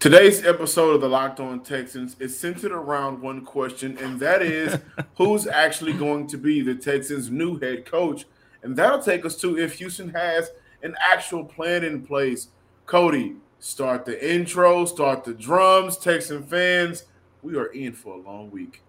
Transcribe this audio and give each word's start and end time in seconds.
Today's 0.00 0.46
episode 0.46 0.94
of 0.94 1.02
the 1.02 1.08
Locked 1.10 1.40
On 1.40 1.60
Texans 1.60 2.16
is 2.18 2.34
centered 2.34 2.72
around 2.72 3.20
one 3.20 3.44
question, 3.44 3.98
and 3.98 4.18
that 4.18 4.40
is 4.40 4.78
who's 5.18 5.46
actually 5.46 5.92
going 5.92 6.26
to 6.28 6.38
be 6.38 6.62
the 6.62 6.74
Texans' 6.74 7.30
new 7.30 7.58
head 7.58 7.84
coach? 7.84 8.24
And 8.62 8.74
that'll 8.74 9.02
take 9.02 9.26
us 9.26 9.36
to 9.42 9.58
if 9.58 9.74
Houston 9.74 10.08
has 10.14 10.52
an 10.82 10.96
actual 11.06 11.44
plan 11.44 11.84
in 11.84 12.00
place. 12.00 12.48
Coty, 12.86 13.36
start 13.58 14.06
the 14.06 14.26
intro, 14.26 14.86
start 14.86 15.24
the 15.24 15.34
drums, 15.34 15.98
Texan 15.98 16.44
fans. 16.44 17.04
We 17.42 17.58
are 17.58 17.66
in 17.66 17.92
for 17.92 18.14
a 18.14 18.22
long 18.22 18.50
week. 18.50 18.80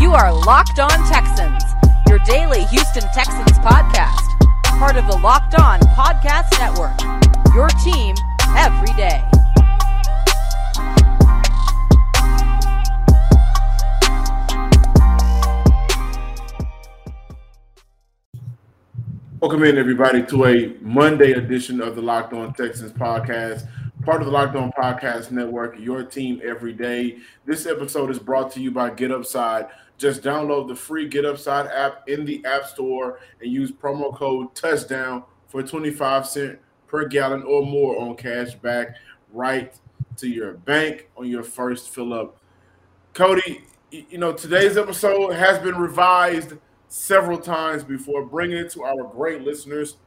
You 0.00 0.14
are 0.14 0.32
Locked 0.46 0.78
On 0.78 0.88
Texans 1.10 1.31
your 1.31 1.31
daily 2.24 2.62
Houston 2.66 3.02
Texans 3.12 3.58
podcast, 3.58 4.38
part 4.78 4.96
of 4.96 5.04
the 5.08 5.16
Locked 5.16 5.58
On 5.58 5.80
Podcast 5.80 6.56
Network. 6.60 6.96
Your 7.52 7.66
team 7.82 8.14
every 8.56 8.94
day. 8.94 9.20
Welcome 19.40 19.64
in, 19.64 19.76
everybody, 19.76 20.24
to 20.26 20.44
a 20.44 20.76
Monday 20.80 21.32
edition 21.32 21.80
of 21.80 21.96
the 21.96 22.02
Locked 22.02 22.34
On 22.34 22.54
Texans 22.54 22.92
podcast, 22.92 23.66
part 24.04 24.20
of 24.20 24.26
the 24.26 24.32
Locked 24.32 24.54
On 24.54 24.70
Podcast 24.70 25.32
Network, 25.32 25.74
your 25.80 26.04
team 26.04 26.40
every 26.44 26.72
day. 26.72 27.18
This 27.44 27.66
episode 27.66 28.10
is 28.10 28.20
brought 28.20 28.52
to 28.52 28.60
you 28.60 28.70
by 28.70 28.90
Get 28.90 29.10
Upside 29.10 29.66
just 30.02 30.20
download 30.20 30.66
the 30.66 30.74
free 30.74 31.06
Get 31.06 31.24
Upside 31.24 31.68
app 31.68 32.08
in 32.08 32.24
the 32.24 32.44
App 32.44 32.66
Store 32.66 33.20
and 33.40 33.52
use 33.52 33.70
promo 33.70 34.12
code 34.12 34.52
Touchdown 34.52 35.22
for 35.46 35.62
25 35.62 36.26
cent 36.26 36.58
per 36.88 37.06
gallon 37.06 37.44
or 37.44 37.64
more 37.64 38.00
on 38.00 38.16
cash 38.16 38.54
back 38.56 38.96
right 39.32 39.72
to 40.16 40.28
your 40.28 40.54
bank 40.54 41.08
on 41.16 41.28
your 41.28 41.44
first 41.44 41.90
fill 41.90 42.12
up. 42.12 42.36
Coty, 43.14 43.62
you 43.92 44.18
know, 44.18 44.32
today's 44.32 44.76
episode 44.76 45.34
has 45.34 45.60
been 45.60 45.76
revised 45.76 46.54
several 46.88 47.38
times 47.38 47.84
before 47.84 48.26
bringing 48.26 48.58
it 48.58 48.70
to 48.70 48.82
our 48.82 49.04
great 49.04 49.42
listeners. 49.42 49.98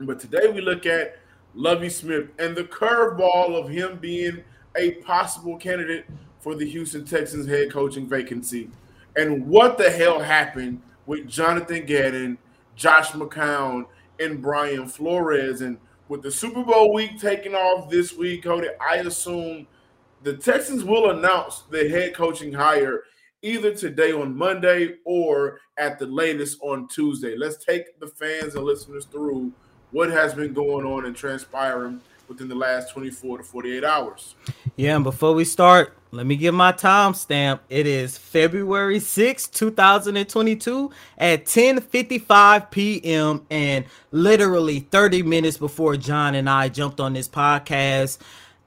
But 0.00 0.18
today 0.18 0.48
we 0.52 0.60
look 0.60 0.86
at 0.86 1.18
Lovie 1.54 1.88
Smith 1.88 2.30
and 2.40 2.56
the 2.56 2.64
curveball 2.64 3.54
of 3.54 3.68
him 3.68 3.98
being 3.98 4.42
a 4.76 4.92
possible 5.02 5.56
candidate 5.56 6.04
for 6.40 6.56
the 6.56 6.68
Houston 6.68 7.04
Texans 7.04 7.46
head 7.46 7.70
coaching 7.70 8.08
vacancy 8.08 8.70
and 9.16 9.46
what 9.46 9.78
the 9.78 9.90
hell 9.90 10.20
happened 10.20 10.82
with 11.06 11.28
Jonathan 11.28 11.84
Gannon, 11.86 12.38
Josh 12.76 13.10
McCown, 13.12 13.86
and 14.20 14.40
Brian 14.40 14.86
Flores. 14.86 15.60
And 15.60 15.78
with 16.08 16.22
the 16.22 16.30
Super 16.30 16.62
Bowl 16.62 16.92
week 16.92 17.20
taking 17.20 17.54
off 17.54 17.90
this 17.90 18.12
week, 18.12 18.44
Coty, 18.44 18.68
I 18.80 18.96
assume 18.96 19.66
the 20.22 20.36
Texans 20.36 20.84
will 20.84 21.10
announce 21.10 21.62
the 21.70 21.88
head 21.88 22.14
coaching 22.14 22.52
hire 22.52 23.02
either 23.42 23.74
today 23.74 24.12
on 24.12 24.36
Monday 24.36 24.96
or 25.04 25.60
at 25.76 25.98
the 25.98 26.06
latest 26.06 26.58
on 26.62 26.88
Tuesday. 26.88 27.36
Let's 27.36 27.62
take 27.62 28.00
the 28.00 28.06
fans 28.06 28.54
and 28.54 28.64
listeners 28.64 29.04
through 29.04 29.52
what 29.90 30.10
has 30.10 30.34
been 30.34 30.54
going 30.54 30.86
on 30.86 31.04
and 31.04 31.14
transpiring 31.14 32.00
within 32.28 32.48
the 32.48 32.54
last 32.54 32.92
24 32.92 33.38
to 33.38 33.44
48 33.44 33.84
hours. 33.84 34.34
Yeah, 34.76 34.96
and 34.96 35.04
before 35.04 35.34
we 35.34 35.44
start, 35.44 35.96
let 36.14 36.26
me 36.26 36.36
give 36.36 36.54
my 36.54 36.70
timestamp. 36.70 37.58
It 37.68 37.88
is 37.88 38.16
February 38.16 39.00
6, 39.00 39.48
2022 39.48 40.90
at 41.18 41.44
10:55 41.44 42.70
p.m. 42.70 43.44
and 43.50 43.84
literally 44.12 44.78
30 44.78 45.24
minutes 45.24 45.56
before 45.56 45.96
John 45.96 46.36
and 46.36 46.48
I 46.48 46.68
jumped 46.68 47.00
on 47.00 47.14
this 47.14 47.28
podcast. 47.28 48.18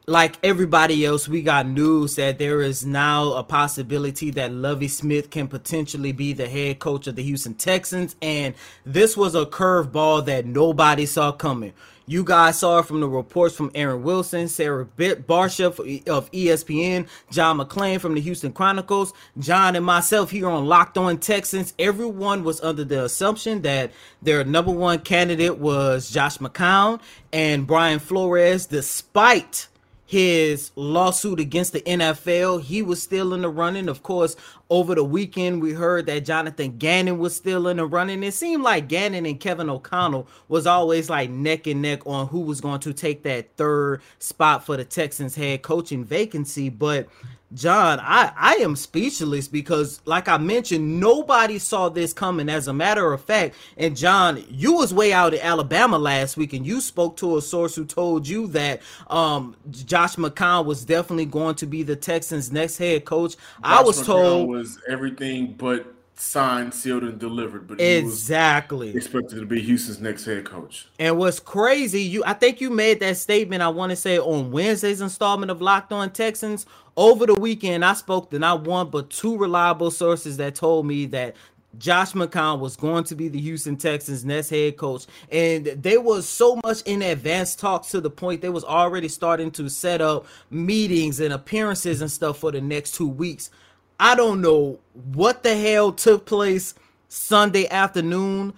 Like 0.08 0.36
everybody 0.44 1.06
else, 1.06 1.30
we 1.30 1.42
got 1.42 1.68
news 1.68 2.16
that 2.16 2.38
there 2.38 2.62
is 2.62 2.86
now 2.86 3.34
a 3.34 3.44
possibility 3.44 4.30
that 4.32 4.52
Lovie 4.52 4.88
Smith 4.90 5.30
can 5.30 5.48
potentially 5.48 6.12
be 6.12 6.34
the 6.34 6.50
head 6.50 6.80
coach 6.80 7.08
of 7.08 7.16
the 7.16 7.24
Houston 7.24 7.54
Texans. 7.54 8.18
And 8.22 8.56
this 8.86 9.16
was 9.16 9.36
a 9.36 9.46
curveball 9.46 10.26
that 10.26 10.46
nobody 10.46 11.06
saw 11.06 11.32
coming. 11.32 11.74
You 12.10 12.24
guys 12.24 12.60
saw 12.60 12.80
it 12.80 12.86
from 12.86 13.02
the 13.02 13.10
reports 13.10 13.54
from 13.54 13.70
Aaron 13.76 14.02
Wilson, 14.02 14.48
Sarah 14.48 14.86
Barshop 14.86 15.78
of 16.08 16.32
ESPN, 16.32 17.06
John 17.32 17.58
McClain 17.58 18.00
from 18.00 18.16
the 18.16 18.22
Houston 18.22 18.54
Chronicles, 18.54 19.12
John 19.38 19.76
and 19.76 19.86
myself 19.86 20.32
here 20.32 20.48
on 20.48 20.66
Locked 20.68 20.98
On 20.98 21.18
Texans. 21.18 21.74
Everyone 21.78 22.46
was 22.46 22.62
under 22.62 22.86
the 22.86 23.04
assumption 23.04 23.62
that 23.64 23.92
their 24.22 24.46
number 24.46 24.72
one 24.72 25.00
candidate 25.00 25.58
was 25.58 26.10
Josh 26.10 26.38
McCown 26.38 27.02
and 27.34 27.68
Brian 27.68 28.00
Flores, 28.00 28.68
despite 28.68 29.68
his 30.06 30.72
lawsuit 30.78 31.42
against 31.42 31.74
the 31.74 31.82
NFL. 31.82 32.62
He 32.62 32.82
was 32.82 33.04
still 33.04 33.34
in 33.34 33.42
the 33.42 33.50
running. 33.50 33.90
Of 33.90 34.02
course, 34.02 34.38
over 34.70 34.96
the 34.96 35.04
weekend, 35.04 35.62
we 35.62 35.74
heard 35.74 36.06
that 36.08 36.26
Jonathan 36.26 36.78
Gannon 36.78 37.20
was 37.20 37.36
still 37.36 37.68
in 37.68 37.78
the 37.78 37.86
running. 37.86 38.24
It 38.24 38.34
seemed 38.34 38.64
like 38.64 38.88
Gannon 38.88 39.26
and 39.26 39.40
Kevin 39.40 39.70
O'Connell 39.70 40.28
was 40.48 40.68
always 40.68 41.10
like 41.10 41.30
neck 41.30 41.68
and 41.68 41.82
neck 41.82 42.06
on 42.06 42.28
who 42.28 42.42
was 42.42 42.60
going 42.60 42.80
to 42.82 42.94
take 42.94 43.24
that 43.24 43.56
third 43.56 44.02
spot 44.20 44.66
for 44.66 44.76
the 44.76 44.86
Texans 44.86 45.36
head 45.36 45.62
coaching 45.62 46.04
vacancy. 46.04 46.70
But 46.70 47.08
John, 47.54 48.02
I, 48.02 48.34
I 48.36 48.54
am 48.56 48.76
speechless 48.76 49.48
because, 49.48 50.02
like 50.04 50.28
I 50.28 50.38
mentioned, 50.38 51.00
nobody 51.00 51.60
saw 51.60 51.88
this 51.88 52.12
coming. 52.12 52.50
As 52.50 52.68
a 52.68 52.74
matter 52.74 53.14
of 53.14 53.24
fact, 53.24 53.56
and 53.78 53.96
John, 53.96 54.44
you 54.50 54.74
was 54.74 54.94
way 54.94 55.14
out 55.14 55.34
in 55.34 55.40
Alabama 55.40 55.98
last 55.98 56.36
week, 56.36 56.52
and 56.52 56.68
you 56.68 56.82
spoke 56.82 57.16
to 57.18 57.38
a 57.38 57.42
source 57.42 57.74
who 57.74 57.86
told 57.86 58.28
you 58.28 58.48
that 58.48 58.82
um, 59.10 59.56
Josh 59.72 60.18
McCown 60.18 60.66
was 60.66 60.84
definitely 60.84 61.26
going 61.26 61.56
to 61.56 61.66
be 61.66 61.84
the 61.84 61.96
Texans' 61.96 62.52
next 62.52 62.78
head 62.80 63.06
coach. 63.06 63.36
Josh 63.36 63.40
I 63.64 63.82
was 63.82 64.02
McCown 64.02 64.06
told 64.06 64.57
was 64.58 64.80
everything 64.88 65.54
but 65.54 65.94
signed, 66.16 66.74
sealed, 66.74 67.04
and 67.04 67.20
delivered. 67.20 67.68
But 67.68 67.80
exactly 67.80 68.96
expected 68.96 69.40
to 69.40 69.46
be 69.46 69.62
Houston's 69.62 70.00
next 70.00 70.26
head 70.26 70.46
coach. 70.46 70.88
And 71.00 71.18
what's 71.18 71.40
crazy, 71.40 72.02
you 72.02 72.24
I 72.26 72.34
think 72.34 72.62
you 72.62 72.70
made 72.70 73.00
that 73.00 73.18
statement. 73.18 73.62
I 73.62 73.70
want 73.70 73.92
to 73.92 73.96
say 73.96 74.18
on 74.18 74.52
Wednesday's 74.52 75.02
installment 75.02 75.52
of 75.52 75.62
Locked 75.62 75.92
On 75.92 76.10
Texans 76.10 76.66
over 76.96 77.26
the 77.26 77.36
weekend. 77.36 77.86
I 77.86 77.94
spoke 77.94 78.32
to 78.32 78.40
not 78.40 78.64
one 78.64 78.90
but 78.90 79.10
two 79.10 79.38
reliable 79.38 79.92
sources 79.92 80.38
that 80.38 80.56
told 80.56 80.86
me 80.86 81.06
that 81.08 81.36
Josh 81.78 82.14
McCown 82.14 82.60
was 82.60 82.76
going 82.76 83.04
to 83.06 83.16
be 83.16 83.28
the 83.28 83.40
Houston 83.40 83.78
Texans 83.78 84.26
next 84.26 84.50
head 84.50 84.78
coach. 84.78 85.06
And 85.32 85.66
there 85.66 86.02
was 86.02 86.28
so 86.28 86.60
much 86.64 86.82
in 86.84 87.02
advanced 87.02 87.60
talks 87.60 87.92
to 87.92 88.02
the 88.02 88.10
point 88.10 88.42
they 88.42 88.50
was 88.50 88.64
already 88.64 89.08
starting 89.08 89.52
to 89.52 89.70
set 89.70 90.02
up 90.02 90.26
meetings 90.50 91.20
and 91.20 91.34
appearances 91.34 92.02
and 92.02 92.10
stuff 92.10 92.40
for 92.40 92.52
the 92.52 92.62
next 92.62 92.96
two 92.96 93.08
weeks. 93.08 93.52
I 94.00 94.16
don't 94.16 94.42
know 94.42 94.80
what 94.94 95.44
the 95.44 95.56
hell 95.56 95.92
took 95.92 96.26
place 96.26 96.76
Sunday 97.10 97.68
afternoon. 97.68 98.54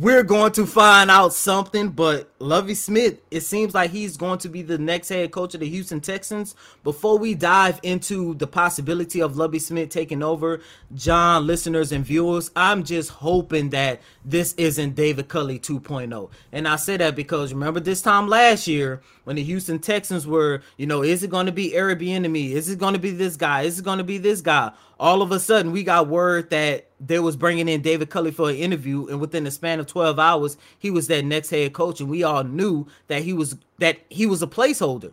We're 0.00 0.22
going 0.22 0.52
to 0.52 0.64
find 0.64 1.10
out 1.10 1.32
something, 1.32 1.88
but 1.88 2.30
Lovie 2.38 2.76
Smith, 2.76 3.20
it 3.32 3.40
seems 3.40 3.74
like 3.74 3.90
he's 3.90 4.16
going 4.16 4.38
to 4.38 4.48
be 4.48 4.62
the 4.62 4.78
next 4.78 5.08
head 5.08 5.32
coach 5.32 5.54
of 5.54 5.60
the 5.60 5.68
Houston 5.68 6.00
Texans. 6.00 6.54
Before 6.84 7.18
we 7.18 7.34
dive 7.34 7.80
into 7.82 8.34
the 8.34 8.46
possibility 8.46 9.20
of 9.20 9.36
Lovie 9.36 9.58
Smith 9.58 9.88
taking 9.88 10.22
over, 10.22 10.60
John, 10.94 11.48
listeners, 11.48 11.90
and 11.90 12.04
viewers, 12.04 12.52
I'm 12.54 12.84
just 12.84 13.10
hoping 13.10 13.70
that 13.70 14.00
this 14.24 14.54
isn't 14.54 14.94
David 14.94 15.26
Culley 15.26 15.58
2.0. 15.58 16.30
And 16.52 16.68
I 16.68 16.76
say 16.76 16.96
that 16.96 17.16
because 17.16 17.52
remember 17.52 17.80
this 17.80 18.00
time 18.00 18.28
last 18.28 18.68
year 18.68 19.02
when 19.24 19.34
the 19.34 19.42
Houston 19.42 19.80
Texans 19.80 20.28
were, 20.28 20.62
you 20.76 20.86
know, 20.86 21.02
is 21.02 21.24
it 21.24 21.30
going 21.30 21.46
to 21.46 21.52
be 21.52 21.72
Bieniemy? 21.72 22.52
Is 22.52 22.68
it 22.68 22.78
going 22.78 22.94
to 22.94 23.00
be 23.00 23.10
this 23.10 23.34
guy? 23.36 23.62
Is 23.62 23.80
it 23.80 23.84
going 23.84 23.98
to 23.98 24.04
be 24.04 24.18
this 24.18 24.42
guy? 24.42 24.70
All 25.00 25.22
of 25.22 25.30
a 25.32 25.38
sudden, 25.38 25.72
we 25.72 25.84
got 25.84 26.08
word 26.08 26.50
that 26.50 26.88
they 27.00 27.20
was 27.20 27.36
bringing 27.36 27.68
in 27.68 27.82
David 27.82 28.10
Culley 28.10 28.32
for 28.32 28.50
an 28.50 28.56
interview, 28.56 29.06
and 29.06 29.20
within 29.20 29.44
the 29.44 29.50
span 29.50 29.80
of 29.80 29.86
12 29.86 30.18
hours, 30.18 30.56
he 30.78 30.90
was 30.90 31.06
that 31.08 31.24
next 31.24 31.50
head 31.50 31.72
coach, 31.72 32.00
and 32.00 32.10
we 32.10 32.22
all 32.24 32.44
knew 32.44 32.86
that 33.06 33.22
he 33.22 33.32
was 33.32 33.56
that 33.78 33.98
he 34.08 34.26
was 34.26 34.42
a 34.42 34.46
placeholder. 34.46 35.12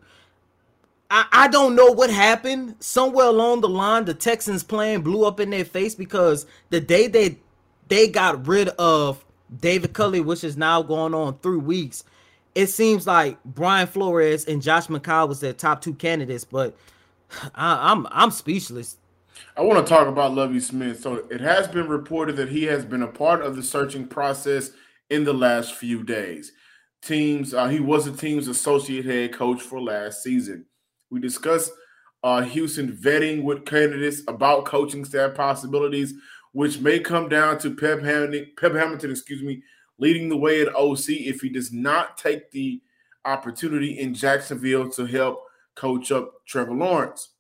I, 1.10 1.26
I 1.32 1.48
don't 1.48 1.76
know 1.76 1.92
what 1.92 2.10
happened. 2.10 2.76
Somewhere 2.80 3.28
along 3.28 3.62
the 3.62 3.70
line, 3.70 4.06
the 4.06 4.14
Texans 4.14 4.64
plan 4.64 5.02
blew 5.02 5.26
up 5.26 5.40
in 5.40 5.52
their 5.52 5.66
face 5.66 5.96
because 5.96 6.46
the 6.70 6.82
day 6.82 7.08
they 7.08 7.38
they 7.88 8.08
got 8.08 8.48
rid 8.48 8.70
of 8.70 9.24
David 9.62 9.94
Culley, 9.94 10.22
which 10.22 10.44
is 10.44 10.58
now 10.58 10.82
going 10.82 11.14
on 11.14 11.38
three 11.40 11.58
weeks, 11.58 12.04
it 12.56 12.68
seems 12.68 13.06
like 13.06 13.38
Brian 13.44 13.88
Flores 13.88 14.46
and 14.46 14.62
Josh 14.62 14.88
McCown 14.88 15.28
was 15.28 15.40
their 15.42 15.54
top 15.54 15.82
two 15.82 15.94
candidates. 15.94 16.46
But 16.46 16.76
I, 17.56 17.92
I'm 17.92 18.08
I'm 18.12 18.32
speechless. 18.32 18.98
I 19.58 19.62
want 19.62 19.86
to 19.86 19.90
talk 19.90 20.08
about 20.08 20.34
Lovie 20.34 20.60
Smith. 20.60 21.02
So 21.02 21.26
it 21.30 21.42
has 21.42 21.68
been 21.68 21.88
reported 21.88 22.36
that 22.38 22.50
he 22.50 22.64
has 22.64 22.86
been 22.86 23.04
a 23.04 23.08
part 23.08 23.42
of 23.42 23.56
the 23.56 23.64
searching 23.64 24.08
process 24.08 24.72
in 25.10 25.24
the 25.24 25.34
last 25.34 25.76
few 25.76 26.04
days 26.04 26.52
teams. 27.02 27.54
Uh, 27.54 27.68
he 27.68 27.80
was 27.80 28.06
the 28.06 28.12
team's 28.12 28.48
associate 28.48 29.06
head 29.06 29.34
coach 29.34 29.62
for 29.62 29.80
last 29.80 30.24
season. 30.24 30.66
We 31.12 31.20
discussed 31.20 31.72
uh, 32.24 32.42
Houston 32.42 32.92
vetting 32.92 33.44
with 33.44 33.66
candidates 33.66 34.22
about 34.28 34.66
coaching 34.66 35.06
staff 35.06 35.36
possibilities. 35.36 36.14
which 36.54 36.80
may 36.80 37.00
come 37.00 37.28
down 37.28 37.60
to 37.60 37.76
Pep 37.76 38.02
Hamilton, 38.02 38.48
Pep 38.58 38.74
Hamilton, 38.74 39.12
excuse 39.12 39.44
me, 39.44 39.62
leading 40.00 40.30
the 40.30 40.38
way 40.38 40.62
at 40.62 40.74
OC 40.74 41.10
if 41.10 41.42
he 41.42 41.50
does 41.50 41.72
not 41.74 42.18
take 42.18 42.50
the 42.52 42.82
opportunity 43.26 44.00
in 44.00 44.14
Jacksonville 44.14 44.90
to 44.90 45.06
help 45.06 45.44
coach 45.76 46.12
up 46.12 46.32
Trevor 46.46 46.74
Lawrence. 46.74 47.35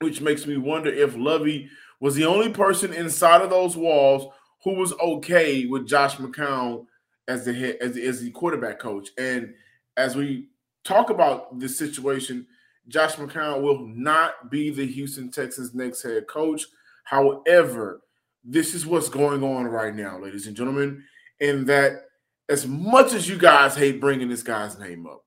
Which 0.00 0.20
makes 0.20 0.46
me 0.46 0.56
wonder 0.56 0.90
if 0.90 1.14
Lovie 1.14 1.68
was 2.00 2.14
the 2.14 2.24
only 2.24 2.48
person 2.48 2.92
inside 2.92 3.42
of 3.42 3.50
those 3.50 3.76
walls 3.76 4.32
who 4.64 4.74
was 4.74 4.94
okay 4.94 5.66
with 5.66 5.86
Josh 5.86 6.16
McCown 6.16 6.86
as 7.28 7.44
the 7.44 7.52
head 7.52 7.76
as, 7.80 7.96
as 7.96 8.22
the 8.22 8.30
quarterback 8.30 8.78
coach. 8.78 9.10
And 9.18 9.54
as 9.98 10.16
we 10.16 10.48
talk 10.84 11.10
about 11.10 11.58
this 11.58 11.78
situation, 11.78 12.46
Josh 12.88 13.16
McCown 13.16 13.60
will 13.60 13.86
not 13.86 14.50
be 14.50 14.70
the 14.70 14.86
Houston 14.86 15.30
Texans' 15.30 15.74
next 15.74 16.02
head 16.02 16.26
coach. 16.26 16.66
However, 17.04 18.00
this 18.42 18.74
is 18.74 18.86
what's 18.86 19.10
going 19.10 19.44
on 19.44 19.66
right 19.66 19.94
now, 19.94 20.18
ladies 20.18 20.46
and 20.46 20.56
gentlemen, 20.56 21.04
in 21.40 21.66
that 21.66 22.04
as 22.48 22.66
much 22.66 23.12
as 23.12 23.28
you 23.28 23.36
guys 23.36 23.76
hate 23.76 24.00
bringing 24.00 24.28
this 24.28 24.42
guy's 24.42 24.78
name 24.78 25.06
up, 25.06 25.24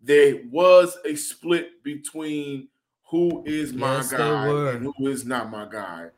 there 0.00 0.42
was 0.50 0.96
a 1.04 1.16
split 1.16 1.82
between 1.82 2.68
who 3.06 3.42
is 3.46 3.72
my 3.72 3.96
yes, 3.96 4.12
guy 4.12 4.48
and 4.72 4.92
who 4.96 5.06
is 5.06 5.24
not 5.24 5.50
my 5.50 5.66
guy. 5.70 6.08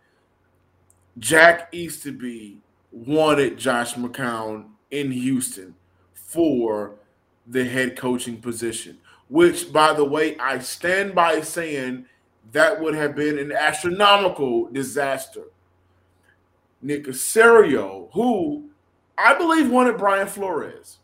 Jack 1.18 1.72
Easterby 1.72 2.58
wanted 2.90 3.58
Josh 3.58 3.94
McCown 3.94 4.66
in 4.90 5.10
Houston 5.10 5.74
for 6.14 6.94
the 7.46 7.64
head 7.64 7.96
coaching 7.96 8.40
position, 8.40 8.98
which, 9.28 9.72
by 9.72 9.92
the 9.92 10.04
way, 10.04 10.38
I 10.38 10.58
stand 10.58 11.14
by 11.14 11.40
saying 11.40 12.06
that 12.52 12.80
would 12.80 12.94
have 12.94 13.14
been 13.14 13.38
an 13.38 13.52
astronomical 13.52 14.68
disaster. 14.70 15.44
Nick 16.80 17.04
Caserio, 17.04 18.08
who 18.12 18.70
I 19.18 19.36
believe 19.36 19.70
wanted 19.70 19.98
Brian 19.98 20.28
Flores. 20.28 20.98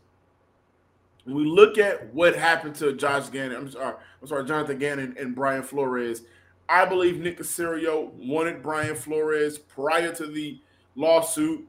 We 1.25 1.43
look 1.45 1.77
at 1.77 2.13
what 2.13 2.35
happened 2.35 2.75
to 2.75 2.93
Josh 2.93 3.29
Gannon, 3.29 3.57
I'm 3.57 3.71
sorry, 3.71 3.95
I'm 4.21 4.27
sorry, 4.27 4.45
Jonathan 4.45 4.77
Gannon 4.77 5.15
and 5.19 5.33
Brian 5.33 5.63
Flores, 5.63 6.21
I 6.69 6.85
believe 6.85 7.19
Nick 7.19 7.39
Caserio 7.39 8.11
wanted 8.13 8.61
Brian 8.61 8.95
Flores 8.95 9.57
prior 9.57 10.11
to 10.13 10.27
the 10.27 10.59
lawsuit. 10.95 11.67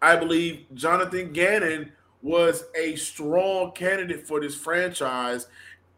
I 0.00 0.16
believe 0.16 0.66
Jonathan 0.74 1.32
Gannon 1.32 1.92
was 2.22 2.64
a 2.74 2.96
strong 2.96 3.72
candidate 3.72 4.26
for 4.26 4.40
this 4.40 4.54
franchise 4.54 5.46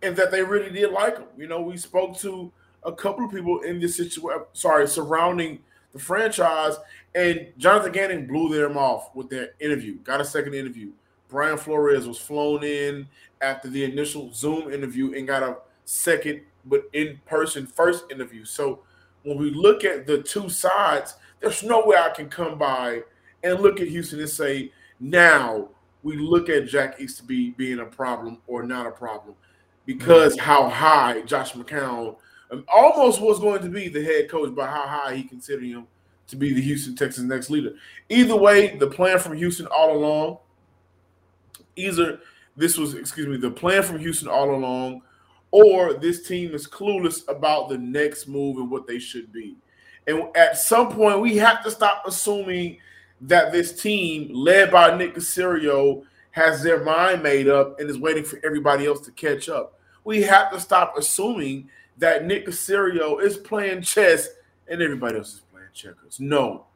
and 0.03 0.17
that 0.17 0.31
they 0.31 0.43
really 0.43 0.71
did 0.71 0.91
like 0.91 1.19
him. 1.19 1.27
You 1.37 1.47
know, 1.47 1.61
we 1.61 1.77
spoke 1.77 2.17
to 2.19 2.51
a 2.85 2.93
couple 2.93 3.25
of 3.25 3.31
people 3.31 3.61
in 3.61 3.81
this 3.81 3.97
situation, 3.97 4.41
uh, 4.41 4.45
sorry, 4.53 4.89
surrounding 4.89 5.61
the 5.93 5.99
franchise, 5.99 6.77
and 7.15 7.49
Jonathan 7.59 7.93
Gannon 7.93 8.27
blew 8.27 8.49
them 8.57 8.79
off 8.79 9.15
with 9.15 9.29
their 9.29 9.51
interview, 9.61 9.97
got 9.99 10.21
a 10.21 10.25
second 10.25 10.55
interview. 10.55 10.91
Brian 11.31 11.57
Flores 11.59 12.07
was 12.07 12.19
flown 12.19 12.65
in 12.65 13.07
after 13.41 13.69
the 13.69 13.85
initial 13.85 14.33
Zoom 14.33 14.73
interview 14.73 15.15
and 15.15 15.27
got 15.27 15.43
a 15.43 15.57
second, 15.85 16.43
but 16.65 16.83
in 16.93 17.21
person 17.27 17.67
first 17.67 18.05
interview. 18.11 18.45
So 18.45 18.81
when 19.23 19.39
we 19.39 19.51
look 19.51 19.85
at 19.85 20.07
the 20.07 20.23
two 20.23 20.49
sides, 20.49 21.17
there's 21.41 21.63
no 21.63 21.85
way 21.85 21.97
I 21.97 22.11
can 22.11 22.29
come 22.29 22.59
by 22.59 23.03
and 23.43 23.61
look 23.61 23.81
at 23.81 23.89
Houston 23.89 24.21
and 24.21 24.29
say, 24.29 24.73
now 24.99 25.69
we 26.03 26.17
look 26.17 26.49
at 26.49 26.67
Jack 26.67 27.01
Easterby 27.01 27.51
being 27.51 27.81
a 27.81 27.87
problem 27.87 28.39
or 28.47 28.63
not 28.63 28.87
a 28.87 28.91
problem 28.91 29.35
because 29.87 30.37
mm-hmm. 30.37 30.45
how 30.45 30.69
high 30.69 31.23
Josh 31.23 31.53
McCown 31.53 32.17
um, 32.51 32.65
almost 32.73 33.21
was 33.21 33.39
going 33.39 33.63
to 33.63 33.69
be 33.69 33.89
the 33.89 34.03
head 34.03 34.29
coach 34.29 34.55
by 34.55 34.67
how 34.67 34.87
high 34.87 35.15
he 35.15 35.23
considered 35.23 35.65
him 35.65 35.87
to 36.29 36.37
be 36.37 36.53
the 36.53 36.61
Houston 36.61 36.95
Texans 36.95 37.29
next 37.29 37.51
leader. 37.51 37.75
Either 38.09 38.37
way, 38.37 38.77
the 38.77 38.87
plan 38.87 39.19
from 39.19 39.37
Houston 39.37 39.67
all 39.67 39.97
along, 39.97 40.39
either 41.77 42.21
this 42.57 42.77
was, 42.77 42.95
excuse 42.95 43.27
me, 43.27 43.37
the 43.37 43.51
plan 43.51 43.83
from 43.83 43.99
Houston 43.99 44.29
all 44.29 44.55
along, 44.55 45.03
or 45.51 45.95
this 45.95 46.27
team 46.27 46.55
is 46.55 46.67
clueless 46.67 47.27
about 47.29 47.69
the 47.69 47.79
next 47.79 48.29
move 48.29 48.57
and 48.57 48.71
what 48.71 48.87
they 48.87 48.99
should 48.99 49.33
be. 49.33 49.57
And 50.07 50.25
at 50.37 50.59
some 50.59 50.93
point, 50.93 51.21
we 51.21 51.37
have 51.37 51.63
to 51.65 51.71
stop 51.71 52.05
assuming 52.07 52.79
that 53.23 53.53
this 53.53 53.81
team, 53.81 54.31
led 54.33 54.71
by 54.71 54.97
Nick 54.97 55.15
Caserio, 55.15 56.05
has 56.33 56.63
their 56.63 56.85
mind 56.85 57.23
made 57.23 57.49
up 57.49 57.79
and 57.81 57.91
is 57.91 57.99
waiting 57.99 58.25
for 58.25 58.41
everybody 58.45 58.87
else 58.87 59.01
to 59.01 59.11
catch 59.13 59.49
up. 59.49 59.79
We 60.05 60.23
have 60.23 60.51
to 60.53 60.61
stop 60.61 60.95
assuming 60.97 61.69
that 61.99 62.25
Nick 62.25 62.47
Caserio 62.47 63.21
is 63.21 63.37
playing 63.37 63.83
chess 63.83 64.29
and 64.69 64.81
everybody 64.81 65.19
else 65.19 65.35
is 65.35 65.43
playing 65.53 65.69
checkers. 65.75 66.19
No. 66.21 66.67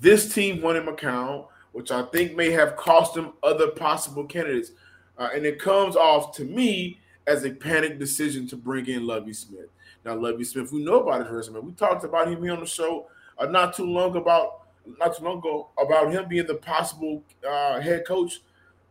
This 0.00 0.34
team 0.34 0.62
wanted 0.62 0.86
McCown, 0.86 1.46
which 1.72 1.90
I 1.90 2.02
think 2.02 2.36
may 2.36 2.50
have 2.50 2.76
cost 2.76 3.16
him 3.16 3.32
other 3.42 3.68
possible 3.68 4.24
candidates. 4.24 4.72
Uh, 5.18 5.28
and 5.34 5.44
it 5.44 5.58
comes 5.58 5.96
off 5.96 6.34
to 6.36 6.44
me 6.44 6.98
as 7.26 7.44
a 7.44 7.50
panic 7.50 7.98
decision 7.98 8.46
to 8.48 8.56
bring 8.56 8.86
in 8.86 9.06
Lovie 9.06 9.32
Smith. 9.32 9.68
Now, 10.04 10.14
Lovie 10.14 10.44
Smith, 10.44 10.72
we 10.72 10.82
know 10.82 11.00
about 11.00 11.20
his 11.20 11.30
resume. 11.30 11.60
We 11.60 11.72
talked 11.72 12.04
about 12.04 12.28
him 12.28 12.42
here 12.42 12.54
on 12.54 12.60
the 12.60 12.66
show 12.66 13.06
uh, 13.38 13.46
not 13.46 13.74
too 13.74 13.86
long 13.86 14.16
about 14.16 14.56
not 14.98 15.16
too 15.16 15.24
long 15.24 15.38
ago 15.38 15.68
about 15.80 16.10
him 16.10 16.26
being 16.28 16.46
the 16.46 16.54
possible 16.54 17.22
uh, 17.48 17.80
head 17.80 18.04
coach 18.06 18.40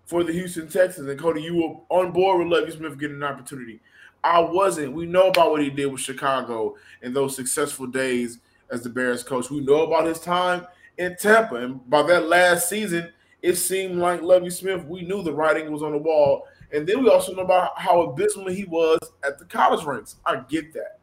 for 0.05 0.23
the 0.23 0.31
Houston 0.31 0.67
Texans. 0.67 1.07
And 1.07 1.19
Coty, 1.19 1.41
you 1.41 1.55
were 1.55 1.97
on 1.97 2.11
board 2.11 2.39
with 2.39 2.47
Lovie 2.47 2.71
Smith 2.71 2.99
getting 2.99 3.17
an 3.17 3.23
opportunity. 3.23 3.79
I 4.23 4.39
wasn't. 4.39 4.93
We 4.93 5.05
know 5.05 5.29
about 5.29 5.51
what 5.51 5.61
he 5.61 5.69
did 5.69 5.87
with 5.87 6.01
Chicago 6.01 6.75
and 7.01 7.15
those 7.15 7.35
successful 7.35 7.87
days 7.87 8.39
as 8.71 8.81
the 8.81 8.89
Bears 8.89 9.23
coach. 9.23 9.49
We 9.49 9.61
know 9.61 9.81
about 9.83 10.05
his 10.05 10.19
time 10.19 10.65
in 10.99 11.15
Tampa. 11.15 11.55
And 11.55 11.89
by 11.89 12.03
that 12.03 12.27
last 12.27 12.69
season, 12.69 13.11
it 13.41 13.55
seemed 13.55 13.97
like 13.97 14.21
Lovie 14.21 14.49
Smith, 14.51 14.85
we 14.85 15.01
knew 15.01 15.23
the 15.23 15.33
writing 15.33 15.71
was 15.71 15.81
on 15.81 15.93
the 15.93 15.97
wall. 15.97 16.45
And 16.71 16.85
then 16.85 17.03
we 17.03 17.09
also 17.09 17.33
know 17.33 17.41
about 17.41 17.79
how 17.79 18.01
abysmal 18.01 18.49
he 18.49 18.65
was 18.65 18.99
at 19.25 19.39
the 19.39 19.45
college 19.45 19.83
ranks. 19.85 20.17
I 20.25 20.41
get 20.47 20.73
that. 20.73 20.99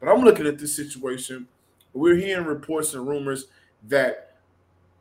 But 0.00 0.08
I'm 0.08 0.24
looking 0.24 0.46
at 0.46 0.58
this 0.58 0.74
situation. 0.74 1.46
We're 1.92 2.16
hearing 2.16 2.46
reports 2.46 2.94
and 2.94 3.06
rumors 3.06 3.46
that 3.88 4.36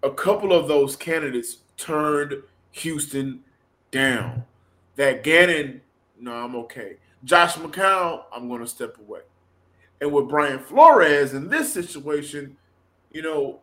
a 0.01 0.09
couple 0.11 0.51
of 0.51 0.67
those 0.67 0.95
candidates 0.95 1.59
turned 1.77 2.33
Houston 2.71 3.41
down. 3.91 4.43
That 4.95 5.23
Gannon, 5.23 5.81
no, 6.19 6.33
I'm 6.33 6.55
okay. 6.55 6.97
Josh 7.23 7.55
McCown, 7.55 8.23
I'm 8.33 8.49
going 8.49 8.61
to 8.61 8.67
step 8.67 8.97
away. 8.97 9.21
And 10.01 10.11
with 10.11 10.27
Brian 10.27 10.59
Flores 10.59 11.33
in 11.33 11.47
this 11.47 11.71
situation, 11.71 12.57
you 13.11 13.21
know, 13.21 13.61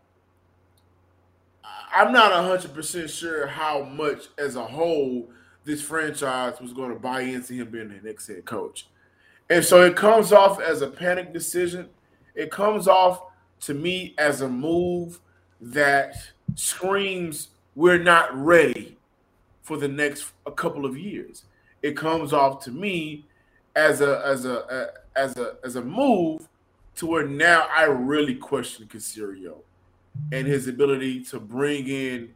I'm 1.93 2.13
not 2.13 2.33
100% 2.33 3.09
sure 3.09 3.47
how 3.47 3.83
much 3.83 4.29
as 4.39 4.57
a 4.57 4.65
whole 4.65 5.31
this 5.65 5.83
franchise 5.83 6.61
was 6.61 6.73
going 6.73 6.91
to 6.91 6.99
buy 6.99 7.23
into 7.23 7.55
him 7.55 7.71
being 7.71 7.89
the 7.89 8.01
next 8.07 8.29
head 8.29 8.45
coach. 8.45 8.87
And 9.49 9.65
so 9.65 9.83
it 9.83 9.97
comes 9.97 10.33
off 10.33 10.61
as 10.61 10.83
a 10.83 10.89
panic 10.89 11.33
decision. 11.33 11.89
It 12.35 12.51
comes 12.51 12.87
off 12.87 13.23
to 13.61 13.75
me 13.75 14.15
as 14.17 14.41
a 14.41 14.49
move 14.49 15.21
that 15.61 16.15
screams 16.55 17.49
we're 17.75 18.03
not 18.03 18.35
ready 18.35 18.97
for 19.63 19.77
the 19.77 19.89
next 19.89 20.33
a 20.47 20.53
couple 20.53 20.87
of 20.87 20.97
years. 20.97 21.45
It 21.83 21.97
comes 21.97 22.33
off 22.33 22.63
to 22.65 22.71
me 22.71 23.27
as 23.77 24.01
a 24.01 24.23
as 24.25 24.45
a, 24.45 24.55
a 24.55 25.19
as 25.19 25.37
a 25.37 25.57
as 25.65 25.77
a 25.77 25.83
move 25.83 26.49
to 26.97 27.07
where 27.07 27.27
now 27.27 27.67
I 27.75 27.85
really 27.85 28.35
question 28.35 28.87
Caserio 28.87 29.59
and 30.33 30.47
his 30.47 30.69
ability 30.69 31.25
to 31.25 31.41
bring 31.41 31.89
in 31.89 32.35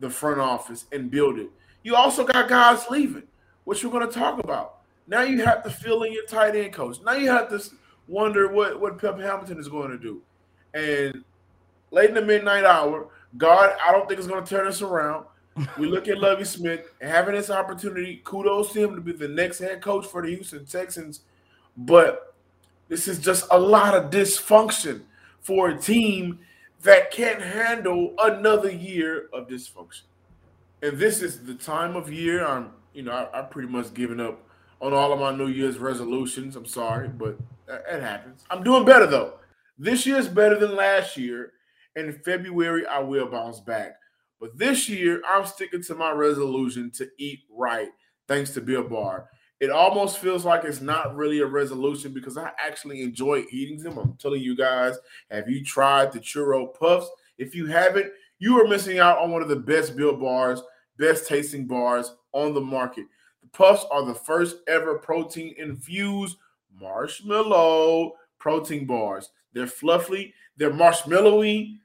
the 0.00 0.10
front 0.10 0.40
office 0.40 0.86
and 0.92 1.10
build 1.10 1.38
it. 1.38 1.50
You 1.82 1.94
also 1.94 2.24
got 2.24 2.48
guys 2.48 2.84
leaving, 2.90 3.24
which 3.64 3.84
we're 3.84 3.90
going 3.90 4.06
to 4.06 4.12
talk 4.12 4.38
about. 4.38 4.76
Now 5.06 5.22
you 5.22 5.42
have 5.44 5.62
to 5.64 5.70
fill 5.70 6.02
in 6.02 6.12
your 6.12 6.26
tight 6.26 6.54
end 6.54 6.72
coach. 6.72 6.98
Now 7.04 7.12
you 7.12 7.30
have 7.30 7.48
to 7.48 7.62
wonder 8.06 8.52
what 8.52 8.80
what 8.80 8.98
Pep 8.98 9.18
Hamilton 9.18 9.58
is 9.58 9.68
going 9.68 9.90
to 9.90 9.98
do. 9.98 10.22
And 10.74 11.24
late 11.90 12.10
in 12.10 12.14
the 12.14 12.22
midnight 12.22 12.64
hour, 12.64 13.08
God, 13.36 13.76
I 13.84 13.92
don't 13.92 14.06
think 14.08 14.18
it's 14.18 14.28
going 14.28 14.44
to 14.44 14.48
turn 14.48 14.66
us 14.66 14.82
around. 14.82 15.24
We 15.76 15.86
look 15.86 16.06
at 16.06 16.18
Lovie 16.18 16.44
Smith 16.44 16.88
having 17.00 17.34
this 17.34 17.50
opportunity. 17.50 18.20
Kudos 18.22 18.72
to 18.72 18.84
him 18.84 18.94
to 18.94 19.00
be 19.00 19.12
the 19.12 19.26
next 19.26 19.58
head 19.58 19.80
coach 19.80 20.06
for 20.06 20.22
the 20.22 20.28
Houston 20.28 20.64
Texans. 20.66 21.22
But 21.76 22.34
this 22.88 23.08
is 23.08 23.18
just 23.18 23.46
a 23.50 23.58
lot 23.58 23.94
of 23.94 24.10
dysfunction 24.10 25.02
for 25.40 25.70
a 25.70 25.78
team 25.78 26.38
that 26.82 27.10
can't 27.10 27.42
handle 27.42 28.14
another 28.18 28.70
year 28.70 29.28
of 29.32 29.48
dysfunction. 29.48 30.02
And 30.82 30.98
this 30.98 31.22
is 31.22 31.44
the 31.44 31.54
time 31.54 31.96
of 31.96 32.12
year 32.12 32.46
I'm, 32.46 32.70
you 32.92 33.02
know, 33.02 33.12
I, 33.12 33.40
I 33.40 33.42
pretty 33.42 33.68
much 33.68 33.92
giving 33.94 34.20
up 34.20 34.40
on 34.80 34.92
all 34.92 35.12
of 35.12 35.18
my 35.18 35.34
New 35.34 35.48
Year's 35.48 35.78
resolutions. 35.78 36.54
I'm 36.54 36.66
sorry, 36.66 37.08
but 37.08 37.36
it 37.68 38.00
happens. 38.00 38.44
I'm 38.50 38.62
doing 38.62 38.84
better 38.84 39.06
though. 39.06 39.34
This 39.78 40.06
year 40.06 40.18
is 40.18 40.28
better 40.28 40.58
than 40.58 40.76
last 40.76 41.16
year. 41.16 41.52
And 41.96 42.06
in 42.06 42.12
February, 42.20 42.86
I 42.86 43.00
will 43.00 43.26
bounce 43.26 43.58
back. 43.58 43.96
But 44.40 44.56
this 44.56 44.88
year, 44.88 45.20
I'm 45.28 45.44
sticking 45.44 45.82
to 45.82 45.94
my 45.96 46.12
resolution 46.12 46.92
to 46.92 47.08
eat 47.18 47.40
right, 47.50 47.88
thanks 48.28 48.50
to 48.50 48.60
Built 48.60 48.88
Bar. 48.88 49.28
It 49.60 49.70
almost 49.70 50.18
feels 50.18 50.44
like 50.44 50.64
it's 50.64 50.80
not 50.80 51.16
really 51.16 51.40
a 51.40 51.46
resolution 51.46 52.12
because 52.12 52.36
I 52.36 52.50
actually 52.64 53.02
enjoy 53.02 53.44
eating 53.50 53.78
them. 53.78 53.98
I'm 53.98 54.14
telling 54.14 54.40
you 54.40 54.56
guys, 54.56 54.96
have 55.30 55.48
you 55.48 55.64
tried 55.64 56.12
the 56.12 56.20
churro 56.20 56.72
puffs? 56.78 57.10
If 57.38 57.54
you 57.54 57.66
haven't, 57.66 58.12
you 58.38 58.60
are 58.60 58.68
missing 58.68 58.98
out 58.98 59.18
on 59.18 59.32
one 59.32 59.42
of 59.42 59.48
the 59.48 59.56
best 59.56 59.96
built 59.96 60.20
bars, 60.20 60.62
best 60.96 61.26
tasting 61.26 61.66
bars 61.66 62.14
on 62.32 62.54
the 62.54 62.60
market. 62.60 63.06
The 63.42 63.48
puffs 63.48 63.84
are 63.90 64.04
the 64.04 64.14
first 64.14 64.58
ever 64.68 64.98
protein 64.98 65.54
infused 65.58 66.36
marshmallow 66.80 68.14
protein 68.38 68.86
bars. 68.86 69.30
They're 69.52 69.66
fluffy, 69.66 70.34
they're 70.56 70.70
marshmallowy. 70.70 71.78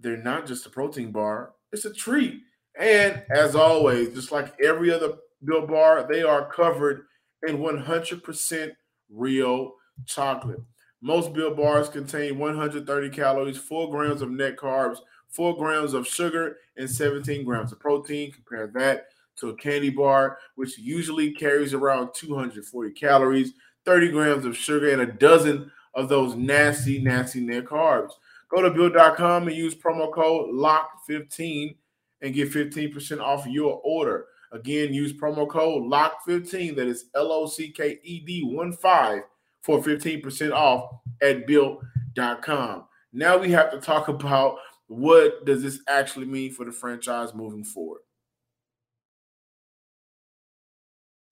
They're 0.00 0.16
not 0.16 0.46
just 0.46 0.66
a 0.66 0.70
protein 0.70 1.10
bar, 1.10 1.52
it's 1.72 1.84
a 1.84 1.92
treat. 1.92 2.42
And 2.78 3.22
as 3.30 3.56
always, 3.56 4.14
just 4.14 4.30
like 4.30 4.54
every 4.62 4.92
other 4.92 5.14
Built 5.44 5.68
Bar, 5.68 6.06
they 6.08 6.22
are 6.22 6.50
covered 6.50 7.02
in 7.46 7.58
100% 7.58 8.70
real 9.10 9.74
chocolate. 10.06 10.60
Most 11.00 11.32
Built 11.32 11.56
Bars 11.56 11.88
contain 11.88 12.38
130 12.38 13.10
calories, 13.10 13.56
4 13.56 13.90
grams 13.90 14.22
of 14.22 14.30
net 14.30 14.56
carbs, 14.56 14.98
4 15.28 15.56
grams 15.56 15.94
of 15.94 16.06
sugar, 16.06 16.56
and 16.76 16.90
17 16.90 17.44
grams 17.44 17.72
of 17.72 17.78
protein. 17.78 18.32
Compare 18.32 18.72
that 18.74 19.06
to 19.36 19.50
a 19.50 19.56
candy 19.56 19.90
bar, 19.90 20.38
which 20.56 20.78
usually 20.78 21.32
carries 21.32 21.72
around 21.72 22.12
240 22.14 22.90
calories, 22.92 23.52
30 23.84 24.10
grams 24.10 24.44
of 24.44 24.56
sugar, 24.56 24.90
and 24.90 25.00
a 25.00 25.06
dozen 25.06 25.70
of 25.94 26.08
those 26.08 26.34
nasty, 26.34 27.00
nasty 27.00 27.40
net 27.40 27.64
carbs. 27.64 28.12
Go 28.50 28.62
to 28.62 28.70
built.com 28.70 29.46
and 29.46 29.56
use 29.56 29.74
promo 29.74 30.12
code 30.12 30.50
LOCK15 30.54 31.76
and 32.22 32.34
get 32.34 32.50
15% 32.50 33.20
off 33.20 33.46
your 33.46 33.80
order. 33.84 34.26
Again, 34.52 34.94
use 34.94 35.12
promo 35.12 35.48
code 35.48 35.84
LOCK15, 35.84 36.76
that 36.76 36.86
is 36.86 37.06
L 37.14 37.30
O 37.30 37.46
C 37.46 37.70
K 37.70 37.98
E 38.02 38.20
D 38.20 38.42
1 38.44 38.72
5 38.72 39.22
for 39.62 39.80
15% 39.82 40.52
off 40.52 40.90
at 41.20 41.46
built.com. 41.46 42.84
Now 43.12 43.36
we 43.36 43.50
have 43.52 43.70
to 43.72 43.80
talk 43.80 44.08
about 44.08 44.56
what 44.86 45.44
does 45.44 45.62
this 45.62 45.80
actually 45.86 46.26
mean 46.26 46.52
for 46.52 46.64
the 46.64 46.72
franchise 46.72 47.34
moving 47.34 47.64
forward. 47.64 48.00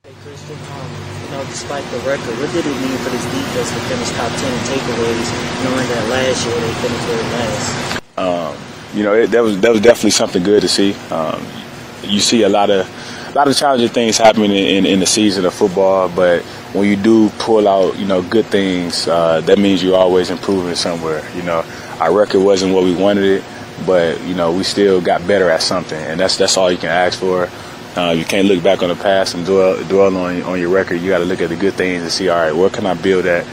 Hey, 0.04 0.12
Christian, 0.22 0.56
um, 0.56 0.90
you 1.24 1.30
know, 1.30 1.44
despite 1.44 1.84
the 1.90 1.98
record, 1.98 2.36
what 2.38 2.52
did 2.52 2.66
it 2.66 2.68
mean 2.68 2.98
for 2.98 3.10
this 3.10 3.24
defense 3.24 3.70
to 3.72 3.80
finish 3.88 4.10
top 4.10 4.30
10 4.30 4.52
in 4.52 4.58
takeaways, 4.68 5.64
knowing 5.64 5.88
that 5.88 6.08
last 6.10 6.46
year 6.46 6.54
they 6.54 6.74
finished 6.74 7.06
very 7.06 7.22
last? 7.32 8.18
Um, 8.18 8.56
you 8.96 9.02
know, 9.02 9.14
it, 9.14 9.30
that 9.30 9.42
was 9.42 9.60
that 9.60 9.72
was 9.72 9.80
definitely 9.80 10.10
something 10.10 10.42
good 10.42 10.60
to 10.62 10.68
see. 10.68 10.94
Um, 11.10 11.44
you 12.06 12.20
see 12.20 12.42
a 12.42 12.48
lot 12.48 12.70
of 12.70 12.86
a 13.28 13.32
lot 13.36 13.48
of 13.48 13.56
challenging 13.56 13.88
things 13.88 14.16
happening 14.16 14.50
in, 14.50 14.56
in, 14.56 14.86
in, 14.86 15.00
the 15.00 15.06
season 15.06 15.44
of 15.44 15.52
football, 15.52 16.08
but 16.08 16.42
when 16.72 16.88
you 16.88 16.96
do 16.96 17.28
pull 17.38 17.68
out, 17.68 17.98
you 17.98 18.06
know, 18.06 18.22
good 18.22 18.46
things, 18.46 19.06
uh, 19.08 19.42
that 19.42 19.58
means 19.58 19.82
you're 19.82 19.96
always 19.96 20.30
improving 20.30 20.74
somewhere. 20.74 21.22
You 21.34 21.42
know, 21.42 21.62
our 22.00 22.16
record 22.16 22.40
wasn't 22.40 22.72
what 22.74 22.84
we 22.84 22.94
wanted 22.94 23.24
it, 23.24 23.44
but 23.84 24.20
you 24.22 24.34
know, 24.34 24.52
we 24.52 24.62
still 24.62 25.00
got 25.00 25.26
better 25.26 25.50
at 25.50 25.62
something, 25.62 25.98
and 25.98 26.18
that's 26.18 26.36
that's 26.36 26.56
all 26.56 26.70
you 26.70 26.78
can 26.78 26.88
ask 26.88 27.18
for. 27.18 27.48
Uh, 27.96 28.12
you 28.12 28.24
can't 28.24 28.46
look 28.46 28.62
back 28.62 28.82
on 28.82 28.90
the 28.90 28.94
past 28.94 29.34
and 29.34 29.44
dwell, 29.44 29.82
dwell 29.84 30.16
on 30.16 30.42
on 30.42 30.58
your 30.58 30.70
record. 30.70 30.96
You 30.96 31.08
got 31.08 31.18
to 31.18 31.24
look 31.24 31.40
at 31.40 31.48
the 31.48 31.56
good 31.56 31.74
things 31.74 32.02
and 32.02 32.10
see, 32.10 32.28
all 32.28 32.38
right, 32.38 32.52
where 32.54 32.70
can 32.70 32.86
I 32.86 32.94
build 32.94 33.26
at, 33.26 33.46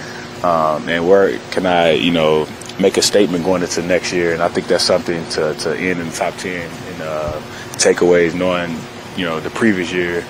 um, 0.43 0.87
and 0.87 1.07
where 1.07 1.37
can 1.51 1.65
I, 1.65 1.91
you 1.91 2.11
know, 2.11 2.47
make 2.79 2.97
a 2.97 3.01
statement 3.01 3.43
going 3.43 3.61
into 3.61 3.81
next 3.81 4.11
year. 4.11 4.33
And 4.33 4.41
I 4.41 4.47
think 4.47 4.67
that's 4.67 4.83
something 4.83 5.23
to, 5.29 5.53
to 5.53 5.75
end 5.75 5.99
in 5.99 6.07
the 6.07 6.13
top 6.13 6.35
ten 6.35 6.69
in 6.93 7.01
uh, 7.01 7.41
takeaways, 7.73 8.33
knowing 8.33 8.75
you 9.17 9.25
know 9.25 9.39
the 9.39 9.49
previous 9.51 9.91
year 9.91 10.25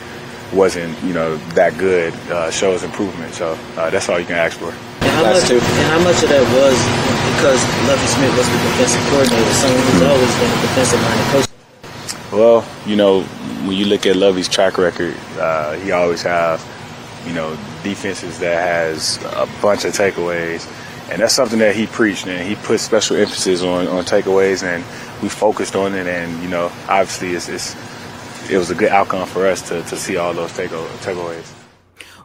wasn't 0.53 1.01
you 1.03 1.13
know 1.13 1.37
that 1.55 1.77
good 1.77 2.13
uh, 2.29 2.51
shows 2.51 2.83
improvement. 2.83 3.33
So 3.33 3.57
uh, 3.77 3.89
that's 3.89 4.09
all 4.09 4.19
you 4.19 4.25
can 4.25 4.35
ask 4.35 4.57
for. 4.57 4.69
And 4.69 5.11
how, 5.11 5.23
much, 5.23 5.49
and 5.49 5.61
how 5.61 5.99
much 6.03 6.23
of 6.23 6.29
that 6.29 6.45
was 6.55 6.77
because 7.35 7.59
Lovie 7.87 8.07
Smith 8.07 8.33
was 8.37 8.47
the 8.47 8.59
defensive 8.69 9.03
coordinator, 9.09 9.53
someone 9.53 9.83
who's 9.91 10.01
always 10.01 10.33
been 10.39 10.51
a 10.51 10.61
defensive 10.61 11.01
minded 11.01 11.27
coach? 11.31 11.47
Well, 12.31 12.65
you 12.85 12.95
know, 12.95 13.21
when 13.67 13.77
you 13.77 13.85
look 13.85 14.05
at 14.05 14.15
Lovie's 14.15 14.47
track 14.47 14.77
record, 14.77 15.15
uh, 15.37 15.73
he 15.73 15.91
always 15.91 16.21
have 16.21 16.61
you 17.25 17.33
know 17.33 17.55
defenses 17.83 18.39
that 18.39 18.61
has 18.61 19.17
a 19.23 19.47
bunch 19.61 19.85
of 19.85 19.93
takeaways, 19.93 20.67
and 21.11 21.21
that's 21.21 21.33
something 21.33 21.59
that 21.59 21.75
he 21.75 21.87
preached 21.87 22.27
and 22.27 22.47
he 22.47 22.55
put 22.55 22.79
special 22.79 23.17
emphasis 23.17 23.61
on 23.61 23.87
on 23.87 24.03
takeaways, 24.03 24.63
and 24.63 24.83
we 25.23 25.29
focused 25.29 25.75
on 25.75 25.95
it, 25.95 26.05
and 26.05 26.43
you 26.43 26.49
know, 26.49 26.65
obviously 26.89 27.31
it's, 27.31 27.47
it's 27.47 27.75
it 28.51 28.57
was 28.57 28.69
a 28.69 28.75
good 28.75 28.89
outcome 28.89 29.25
for 29.25 29.47
us 29.47 29.61
to, 29.69 29.81
to 29.83 29.95
see 29.95 30.17
all 30.17 30.33
those 30.33 30.51
takeaways. 30.51 31.51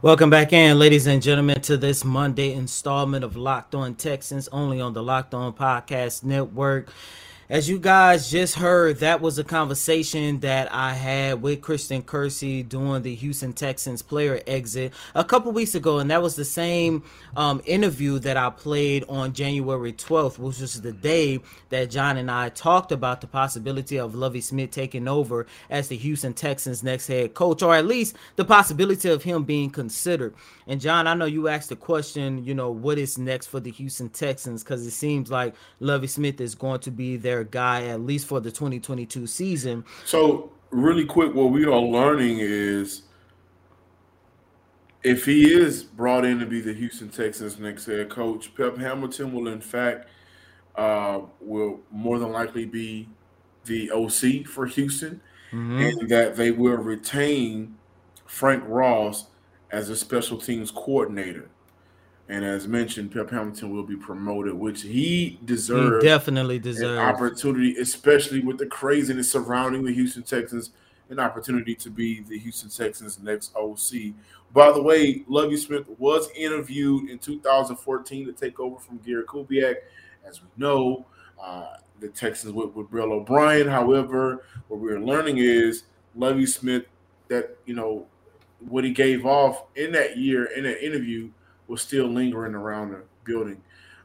Welcome 0.03 0.31
back 0.31 0.53
in, 0.53 0.81
ladies 0.81 1.07
and 1.07 1.23
gentlemen, 1.23 1.61
to 1.63 1.77
this 1.77 2.05
Monday 2.05 2.53
installment 2.53 3.25
of 3.25 3.37
Locked 3.37 3.77
On 3.77 3.95
Texans, 3.95 4.49
only 4.49 4.81
on 4.81 4.95
the 4.95 5.03
Locked 5.03 5.33
On 5.33 5.53
Podcast 5.53 6.25
Network. 6.25 6.89
As 7.51 7.67
you 7.67 7.79
guys 7.79 8.31
just 8.31 8.57
heard, 8.57 8.99
that 8.99 9.23
was 9.23 9.39
a 9.39 9.45
conversation 9.45 10.41
that 10.41 10.71
I 10.71 10.93
had 10.93 11.41
with 11.41 11.63
Christian 11.63 12.03
Kirksey 12.03 12.69
during 12.69 13.01
the 13.01 13.15
Houston 13.15 13.55
Texans 13.55 14.03
player 14.03 14.43
exit 14.47 14.93
a 15.15 15.25
couple 15.25 15.51
weeks 15.53 15.75
ago, 15.75 15.99
and 15.99 16.11
that 16.11 16.21
was 16.21 16.37
the 16.37 16.45
same 16.45 17.05
um, 17.39 17.63
interview 17.65 18.19
that 18.19 18.37
I 18.37 18.51
played 18.51 19.07
on 19.09 19.33
January 19.33 19.95
12th, 19.95 20.39
which 20.39 20.61
was 20.61 20.79
the 20.83 20.93
day 20.93 21.41
that 21.71 21.89
John 21.89 22.19
and 22.19 22.31
I 22.31 22.51
talked 22.51 22.93
about 22.93 23.23
the 23.23 23.27
possibility 23.27 23.99
of 23.99 24.15
Lovie 24.15 24.43
Smith 24.43 24.71
taking 24.71 25.09
over 25.09 25.47
as 25.71 25.89
the 25.89 25.97
Houston 25.97 26.35
Texans' 26.35 26.83
next 26.83 27.07
head 27.07 27.33
coach, 27.33 27.63
or 27.63 27.75
at 27.75 27.87
least 27.87 28.15
the 28.37 28.45
possibility 28.45 29.09
of 29.09 29.23
him 29.23 29.45
being 29.45 29.71
considered. 29.71 30.35
And 30.67 30.83
John, 30.83 31.07
I 31.07 31.15
know 31.15 31.25
you 31.25 31.49
asked 31.49 31.71
the 31.71 31.77
question, 31.77 32.45
you 32.45 32.53
know, 32.53 32.71
what 32.71 32.99
is 32.99 33.17
next 33.17 33.47
for 33.47 33.59
the 33.59 33.71
Houston 33.71 34.11
Texans? 34.11 34.63
Because 34.63 34.87
it 34.87 34.91
seems 34.91 35.31
like 35.31 35.55
Lovie 35.81 36.09
Smith 36.09 36.43
is 36.43 36.55
going 36.55 36.81
to 36.81 36.91
be 36.91 37.17
their 37.17 37.38
guy 37.45 37.87
at 37.87 38.01
least 38.01 38.27
for 38.27 38.41
the 38.41 38.51
2022 38.51 39.27
season. 39.27 39.85
So, 40.05 40.53
really 40.71 41.05
quick, 41.05 41.35
what 41.35 41.51
we 41.51 41.65
are 41.65 41.79
learning 41.79 42.39
is 42.41 43.03
if 45.03 45.25
he 45.25 45.53
is 45.53 45.83
brought 45.83 46.25
in 46.25 46.39
to 46.41 46.47
be 46.47 46.61
the 46.61 46.73
Houston 46.73 47.09
Texans 47.09 47.59
next 47.59 47.87
head 47.87 48.09
coach, 48.09 48.55
Pep 48.55 48.77
Hamilton 48.77 49.33
will 49.33 49.49
in 49.49 49.61
fact 49.61 50.09
uh, 50.77 51.21
will 51.41 51.81
more 51.91 52.19
than 52.19 52.33
likely 52.33 52.65
be 52.65 53.09
the 53.65 53.91
OC 53.91 54.47
for 54.47 54.67
Houston, 54.67 55.21
mm-hmm. 55.51 55.79
and 55.79 56.09
that 56.09 56.37
they 56.37 56.51
will 56.51 56.77
retain 56.77 57.77
Frank 58.27 58.63
Ross 58.67 59.27
as 59.71 59.91
a 59.91 59.97
special 59.97 60.39
teams 60.39 60.71
coordinator. 60.71 61.49
And 62.31 62.45
as 62.45 62.69
mentioned, 62.69 63.11
Pep 63.11 63.31
Hamilton 63.31 63.71
will 63.71 63.85
be 63.85 63.97
promoted, 63.97 64.53
which 64.53 64.83
he 64.83 65.39
deserves. 65.47 66.03
He 66.03 66.09
definitely 66.09 66.59
deserves 66.59 66.99
an 66.99 66.99
opportunity, 66.99 67.77
especially 67.79 68.41
with 68.41 68.59
the 68.59 68.67
craziness 68.67 69.33
surrounding 69.33 69.83
the 69.83 69.95
Houston 69.95 70.23
Texans, 70.23 70.73
an 71.09 71.19
opportunity 71.19 71.75
to 71.77 71.89
be 71.89 72.21
the 72.21 72.39
Houston 72.39 72.69
Texans' 72.69 73.19
next 73.19 73.57
OC. 73.57 74.13
By 74.53 74.73
the 74.73 74.83
way, 74.83 75.25
Lovie 75.27 75.57
Smith 75.57 75.89
was 75.99 76.29
interviewed 76.37 77.09
in 77.09 77.19
2014 77.19 78.27
to 78.27 78.33
take 78.33 78.61
over 78.61 78.79
from 78.79 78.99
Gary 78.99 79.25
Kubiak. 79.25 79.77
As 80.27 80.43
we 80.43 80.49
know, 80.59 81.07
uh, 81.43 81.77
the 82.01 82.09
Texans 82.09 82.53
with, 82.53 82.75
with 82.75 82.91
Bill 82.91 83.13
O'Brien. 83.13 83.67
However, 83.67 84.45
what 84.69 84.81
we're 84.81 85.01
learning 85.01 85.39
is 85.39 85.85
Lovie 86.15 86.47
Smith 86.47 86.85
that 87.29 87.57
you 87.67 87.75
know 87.75 88.07
what 88.61 88.85
he 88.85 88.91
gave 88.91 89.25
off 89.25 89.65
in 89.77 89.93
that 89.93 90.17
year 90.17 90.47
in 90.57 90.65
that 90.65 90.85
interview 90.85 91.31
was 91.69 91.83
still 91.83 92.07
lingering 92.07 92.55
around 92.55 92.91
the 92.91 93.03
building 93.25 93.63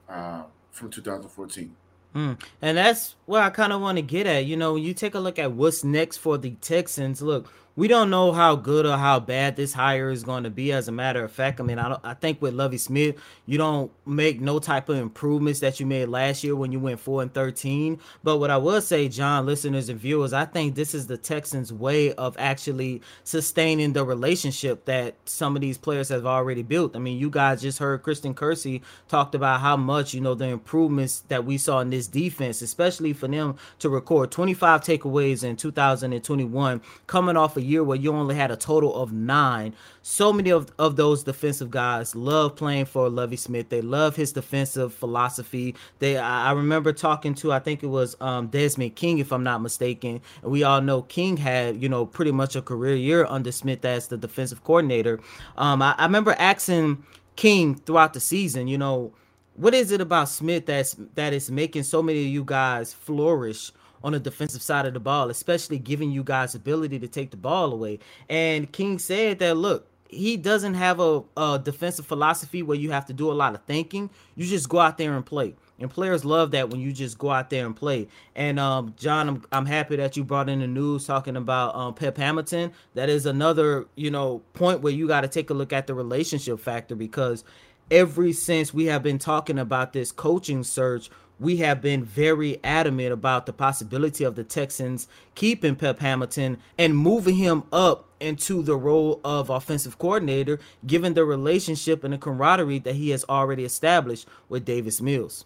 uh, 0.07 0.43
from 0.71 0.91
2014. 0.91 1.75
Mm. 2.13 2.39
And 2.61 2.77
that's 2.77 3.15
what 3.25 3.41
I 3.41 3.49
kind 3.49 3.73
of 3.73 3.81
want 3.81 3.97
to 3.97 4.03
get 4.03 4.27
at. 4.27 4.45
You 4.45 4.55
know, 4.55 4.75
you 4.75 4.93
take 4.93 5.15
a 5.15 5.19
look 5.19 5.39
at 5.39 5.53
what's 5.53 5.83
next 5.83 6.17
for 6.17 6.37
the 6.37 6.51
Texans. 6.61 7.21
Look, 7.21 7.51
we 7.75 7.87
don't 7.87 8.09
know 8.09 8.31
how 8.31 8.55
good 8.55 8.85
or 8.85 8.97
how 8.97 9.19
bad 9.19 9.55
this 9.55 9.73
hire 9.73 10.11
is 10.11 10.23
going 10.23 10.43
to 10.43 10.49
be. 10.49 10.71
As 10.71 10.87
a 10.87 10.91
matter 10.91 11.23
of 11.23 11.31
fact, 11.31 11.59
I 11.59 11.63
mean, 11.63 11.79
I. 11.79 11.97
I 12.03 12.13
think 12.15 12.41
with 12.41 12.53
Lovie 12.53 12.77
Smith, 12.77 13.15
you 13.45 13.57
don't 13.57 13.91
make 14.05 14.39
no 14.39 14.59
type 14.59 14.89
of 14.89 14.97
improvements 14.97 15.59
that 15.61 15.79
you 15.79 15.85
made 15.85 16.07
last 16.09 16.43
year 16.43 16.55
when 16.55 16.71
you 16.71 16.79
went 16.79 16.99
four 16.99 17.21
and 17.21 17.33
thirteen. 17.33 17.99
But 18.23 18.37
what 18.37 18.49
I 18.51 18.57
will 18.57 18.81
say, 18.81 19.07
John, 19.07 19.45
listeners 19.45 19.89
and 19.89 19.99
viewers, 19.99 20.33
I 20.33 20.45
think 20.45 20.75
this 20.75 20.93
is 20.93 21.07
the 21.07 21.17
Texans' 21.17 21.73
way 21.73 22.13
of 22.13 22.35
actually 22.37 23.01
sustaining 23.23 23.93
the 23.93 24.03
relationship 24.05 24.85
that 24.85 25.15
some 25.25 25.55
of 25.55 25.61
these 25.61 25.77
players 25.77 26.09
have 26.09 26.25
already 26.25 26.63
built. 26.63 26.95
I 26.95 26.99
mean, 26.99 27.17
you 27.17 27.29
guys 27.29 27.61
just 27.61 27.79
heard 27.79 28.03
Christian 28.03 28.33
Kirksey 28.33 28.81
talked 29.07 29.35
about 29.35 29.61
how 29.61 29.77
much 29.77 30.13
you 30.13 30.21
know 30.21 30.35
the 30.35 30.47
improvements 30.47 31.21
that 31.29 31.45
we 31.45 31.57
saw 31.57 31.79
in 31.79 31.89
this 31.89 32.07
defense, 32.07 32.61
especially 32.61 33.13
for 33.13 33.27
them 33.27 33.55
to 33.79 33.89
record 33.89 34.31
25 34.31 34.81
takeaways 34.81 35.43
in 35.43 35.55
2021, 35.55 36.81
coming 37.07 37.37
off 37.37 37.57
a 37.57 37.62
year 37.63 37.83
where 37.83 37.97
you 37.97 38.13
only 38.13 38.35
had 38.35 38.51
a 38.51 38.55
total 38.55 38.93
of 38.95 39.11
nine. 39.11 39.73
So 40.01 40.33
many 40.33 40.51
of, 40.51 40.71
of 40.77 40.95
those 40.95 41.23
defensive 41.23 41.71
guys 41.71 42.15
love 42.15 42.55
playing 42.55 42.85
for 42.85 43.09
Lovie 43.09 43.37
Smith. 43.37 43.69
They 43.69 43.81
love 43.81 44.15
his 44.15 44.33
defensive 44.33 44.93
philosophy. 44.93 45.75
They 45.99 46.17
I, 46.17 46.49
I 46.49 46.51
remember 46.51 46.93
talking 46.93 47.33
to 47.35 47.51
I 47.51 47.59
think 47.59 47.83
it 47.83 47.87
was 47.87 48.15
um, 48.21 48.47
Desmond 48.47 48.95
King, 48.95 49.19
if 49.19 49.31
I'm 49.31 49.43
not 49.43 49.61
mistaken. 49.61 50.21
And 50.41 50.51
we 50.51 50.63
all 50.63 50.81
know 50.81 51.03
King 51.03 51.37
had, 51.37 51.81
you 51.81 51.89
know, 51.89 52.05
pretty 52.05 52.31
much 52.31 52.55
a 52.55 52.61
career 52.61 52.95
year 52.95 53.25
under 53.25 53.51
Smith 53.51 53.85
as 53.85 54.07
the 54.07 54.17
defensive 54.17 54.63
coordinator. 54.63 55.19
Um, 55.57 55.81
I, 55.81 55.95
I 55.97 56.03
remember 56.03 56.35
asking 56.37 57.03
King 57.35 57.75
throughout 57.75 58.13
the 58.13 58.19
season, 58.19 58.67
you 58.67 58.77
know, 58.77 59.13
what 59.55 59.73
is 59.73 59.91
it 59.91 60.01
about 60.01 60.29
Smith 60.29 60.65
that's 60.65 60.95
that 61.15 61.33
is 61.33 61.51
making 61.51 61.83
so 61.83 62.01
many 62.01 62.21
of 62.21 62.27
you 62.27 62.43
guys 62.43 62.93
flourish 62.93 63.71
on 64.03 64.13
the 64.13 64.19
defensive 64.19 64.61
side 64.61 64.85
of 64.85 64.93
the 64.93 64.99
ball, 64.99 65.29
especially 65.29 65.79
giving 65.79 66.11
you 66.11 66.23
guys 66.23 66.55
ability 66.55 66.99
to 66.99 67.07
take 67.07 67.31
the 67.31 67.37
ball 67.37 67.71
away? 67.71 67.99
And 68.29 68.71
King 68.71 68.99
said 68.99 69.39
that 69.39 69.55
look, 69.57 69.87
he 70.13 70.37
doesn't 70.37 70.75
have 70.75 70.99
a, 70.99 71.23
a 71.35 71.59
defensive 71.63 72.05
philosophy 72.05 72.63
where 72.63 72.77
you 72.77 72.91
have 72.91 73.05
to 73.07 73.13
do 73.13 73.31
a 73.31 73.33
lot 73.33 73.55
of 73.55 73.63
thinking. 73.63 74.09
You 74.35 74.45
just 74.45 74.69
go 74.69 74.79
out 74.79 74.97
there 74.97 75.15
and 75.15 75.25
play. 75.25 75.55
And 75.79 75.89
players 75.89 76.23
love 76.23 76.51
that 76.51 76.69
when 76.69 76.79
you 76.79 76.93
just 76.93 77.17
go 77.17 77.31
out 77.31 77.49
there 77.49 77.65
and 77.65 77.75
play. 77.75 78.07
And 78.35 78.59
um, 78.59 78.93
John, 78.97 79.27
I'm, 79.27 79.43
I'm 79.51 79.65
happy 79.65 79.95
that 79.97 80.15
you 80.15 80.23
brought 80.23 80.47
in 80.47 80.59
the 80.59 80.67
news 80.67 81.05
talking 81.05 81.35
about 81.35 81.75
um, 81.75 81.93
Pep 81.93 82.15
Hamilton. 82.15 82.71
That 82.93 83.09
is 83.09 83.25
another, 83.25 83.87
you 83.95 84.11
know, 84.11 84.41
point 84.53 84.81
where 84.81 84.93
you 84.93 85.07
got 85.07 85.21
to 85.21 85.27
take 85.27 85.49
a 85.49 85.53
look 85.53 85.73
at 85.73 85.87
the 85.87 85.93
relationship 85.93 86.59
factor 86.59 86.95
because 86.95 87.43
ever 87.91 88.31
since 88.33 88.73
we 88.73 88.85
have 88.85 89.03
been 89.03 89.19
talking 89.19 89.59
about 89.59 89.93
this 89.93 90.11
coaching 90.11 90.63
search, 90.63 91.09
we 91.39 91.57
have 91.57 91.81
been 91.81 92.03
very 92.03 92.59
adamant 92.63 93.11
about 93.11 93.45
the 93.45 93.53
possibility 93.53 94.23
of 94.23 94.35
the 94.35 94.43
Texans 94.43 95.07
keeping 95.35 95.75
Pep 95.75 95.99
Hamilton 95.99 96.57
and 96.77 96.97
moving 96.97 97.35
him 97.35 97.63
up 97.71 98.09
into 98.19 98.61
the 98.61 98.77
role 98.77 99.19
of 99.23 99.49
offensive 99.49 99.97
coordinator, 99.97 100.59
given 100.85 101.13
the 101.13 101.25
relationship 101.25 102.03
and 102.03 102.13
the 102.13 102.17
camaraderie 102.17 102.79
that 102.79 102.95
he 102.95 103.09
has 103.09 103.25
already 103.27 103.65
established 103.65 104.27
with 104.47 104.63
Davis 104.63 105.01
Mills. 105.01 105.45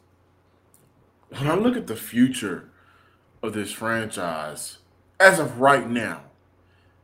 When 1.30 1.48
I 1.48 1.56
look 1.56 1.76
at 1.76 1.88
the 1.88 1.96
future 1.96 2.70
of 3.42 3.54
this 3.54 3.72
franchise, 3.72 4.78
as 5.20 5.40
of 5.40 5.60
right 5.60 5.90
now, 5.90 6.22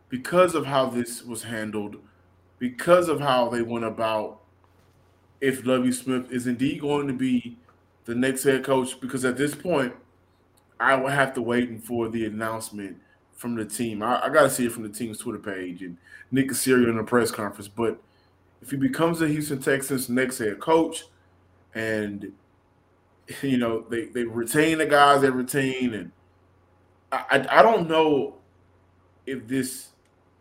because 0.09 0.53
of 0.53 0.67
how 0.67 0.85
this 0.85 1.23
was 1.23 1.43
handled, 1.43 1.97
because 2.59 3.09
of 3.09 3.19
how 3.19 3.49
they 3.49 3.61
went 3.61 3.85
about 3.85 4.39
if 5.41 5.65
Lovie 5.65 5.91
Smith 5.91 6.31
is 6.31 6.47
indeed 6.47 6.79
going 6.79 7.07
to 7.07 7.13
be 7.13 7.57
the 8.05 8.15
next 8.15 8.43
head 8.43 8.63
coach, 8.63 9.00
because 9.00 9.25
at 9.25 9.38
this 9.38 9.55
point, 9.55 9.93
I 10.79 10.95
will 10.95 11.10
have 11.10 11.33
to 11.36 11.41
wait 11.41 11.83
for 11.83 12.10
the 12.10 12.25
announcement 12.25 12.98
from 13.33 13.55
the 13.55 13.65
team. 13.65 14.03
I, 14.03 14.25
I 14.25 14.29
got 14.29 14.43
to 14.43 14.50
see 14.50 14.65
it 14.65 14.72
from 14.72 14.83
the 14.83 14.89
team's 14.89 15.19
Twitter 15.19 15.39
page 15.39 15.81
and 15.81 15.98
Nick 16.31 16.50
Caserio 16.50 16.89
in 16.89 16.98
the 16.98 17.03
press 17.03 17.31
conference. 17.31 17.67
But 17.67 18.01
if 18.62 18.72
he 18.72 18.77
becomes 18.77 19.19
the 19.19 19.27
Houston 19.27 19.60
Texans' 19.60 20.10
next 20.10 20.39
head 20.39 20.60
coach, 20.60 21.05
and 21.75 22.31
you 23.41 23.57
know 23.57 23.86
they 23.89 24.05
they 24.05 24.24
retain 24.24 24.77
the 24.77 24.86
guys 24.86 25.22
they 25.22 25.29
retain, 25.29 25.93
and 25.93 26.12
I, 27.12 27.24
I, 27.31 27.60
I 27.60 27.62
don't 27.62 27.88
know 27.88 28.36
if 29.25 29.48
this 29.48 29.89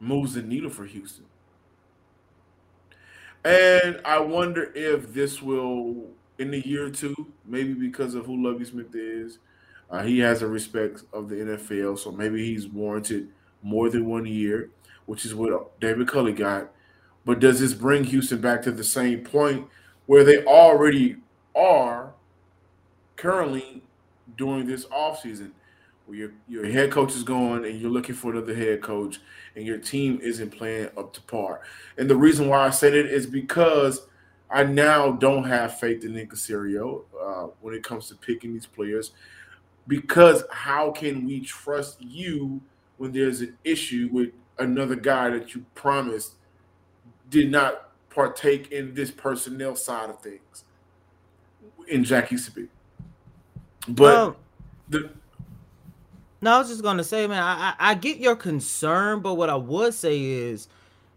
moves 0.00 0.34
the 0.34 0.42
needle 0.42 0.70
for 0.70 0.84
Houston. 0.84 1.24
And 3.44 4.00
I 4.04 4.20
wonder 4.20 4.72
if 4.74 5.12
this 5.12 5.42
will, 5.42 6.06
in 6.42 6.50
the 6.50 6.66
year 6.66 6.86
or 6.86 6.90
two, 6.90 7.14
maybe 7.46 7.72
because 7.72 8.14
of 8.14 8.26
who 8.26 8.42
Lovie 8.42 8.64
Smith 8.64 8.94
is, 8.94 9.38
uh, 9.90 10.02
he 10.02 10.18
has 10.18 10.42
a 10.42 10.46
respect 10.46 11.02
of 11.12 11.28
the 11.28 11.36
NFL, 11.36 11.98
so 11.98 12.10
maybe 12.12 12.44
he's 12.44 12.66
warranted 12.66 13.28
more 13.62 13.88
than 13.88 14.06
one 14.06 14.26
year, 14.26 14.70
which 15.06 15.24
is 15.24 15.34
what 15.34 15.78
David 15.80 16.08
Culley 16.08 16.32
got. 16.32 16.70
But 17.24 17.40
does 17.40 17.60
this 17.60 17.74
bring 17.74 18.04
Houston 18.04 18.40
back 18.40 18.62
to 18.62 18.72
the 18.72 18.84
same 18.84 19.20
point 19.20 19.68
where 20.06 20.24
they 20.24 20.44
already 20.44 21.16
are 21.54 22.12
currently 23.16 23.82
during 24.36 24.66
this 24.66 24.86
offseason? 24.86 25.52
where 26.06 26.18
your 26.18 26.32
your 26.48 26.66
head 26.66 26.90
coach 26.90 27.14
is 27.14 27.22
going 27.22 27.64
and 27.64 27.80
you're 27.80 27.90
looking 27.90 28.14
for 28.14 28.32
another 28.32 28.54
head 28.54 28.82
coach 28.82 29.20
and 29.56 29.66
your 29.66 29.78
team 29.78 30.18
isn't 30.22 30.50
playing 30.50 30.88
up 30.96 31.12
to 31.12 31.20
par. 31.22 31.60
And 31.96 32.08
the 32.08 32.16
reason 32.16 32.48
why 32.48 32.66
I 32.66 32.70
said 32.70 32.94
it 32.94 33.06
is 33.06 33.26
because 33.26 34.06
I 34.52 34.64
now 34.64 35.12
don't 35.12 35.44
have 35.44 35.78
faith 35.78 36.04
in 36.04 36.12
Nick 36.12 36.30
Caserio 36.30 37.04
uh, 37.20 37.46
when 37.60 37.74
it 37.74 37.82
comes 37.82 38.08
to 38.08 38.14
picking 38.14 38.52
these 38.52 38.66
players. 38.66 39.12
Because 39.88 40.44
how 40.50 40.90
can 40.90 41.26
we 41.26 41.40
trust 41.40 42.00
you 42.00 42.60
when 42.98 43.12
there's 43.12 43.40
an 43.40 43.56
issue 43.64 44.08
with 44.12 44.30
another 44.58 44.94
guy 44.94 45.30
that 45.30 45.54
you 45.54 45.64
promised 45.74 46.34
did 47.30 47.50
not 47.50 47.88
partake 48.10 48.70
in 48.70 48.94
this 48.94 49.10
personnel 49.10 49.74
side 49.74 50.10
of 50.10 50.20
things 50.20 50.64
in 51.88 52.04
Jack 52.04 52.30
Easterby? 52.30 52.68
But 53.88 54.36
the 54.88 55.10
no, 56.42 56.54
I 56.54 56.58
was 56.58 56.68
just 56.68 56.82
gonna 56.82 57.04
say, 57.04 57.26
man, 57.28 57.42
I, 57.42 57.74
I, 57.78 57.90
I 57.90 57.94
get 57.94 58.18
your 58.18 58.34
concern, 58.34 59.20
but 59.20 59.34
what 59.34 59.48
I 59.48 59.54
would 59.54 59.94
say 59.94 60.20
is, 60.20 60.68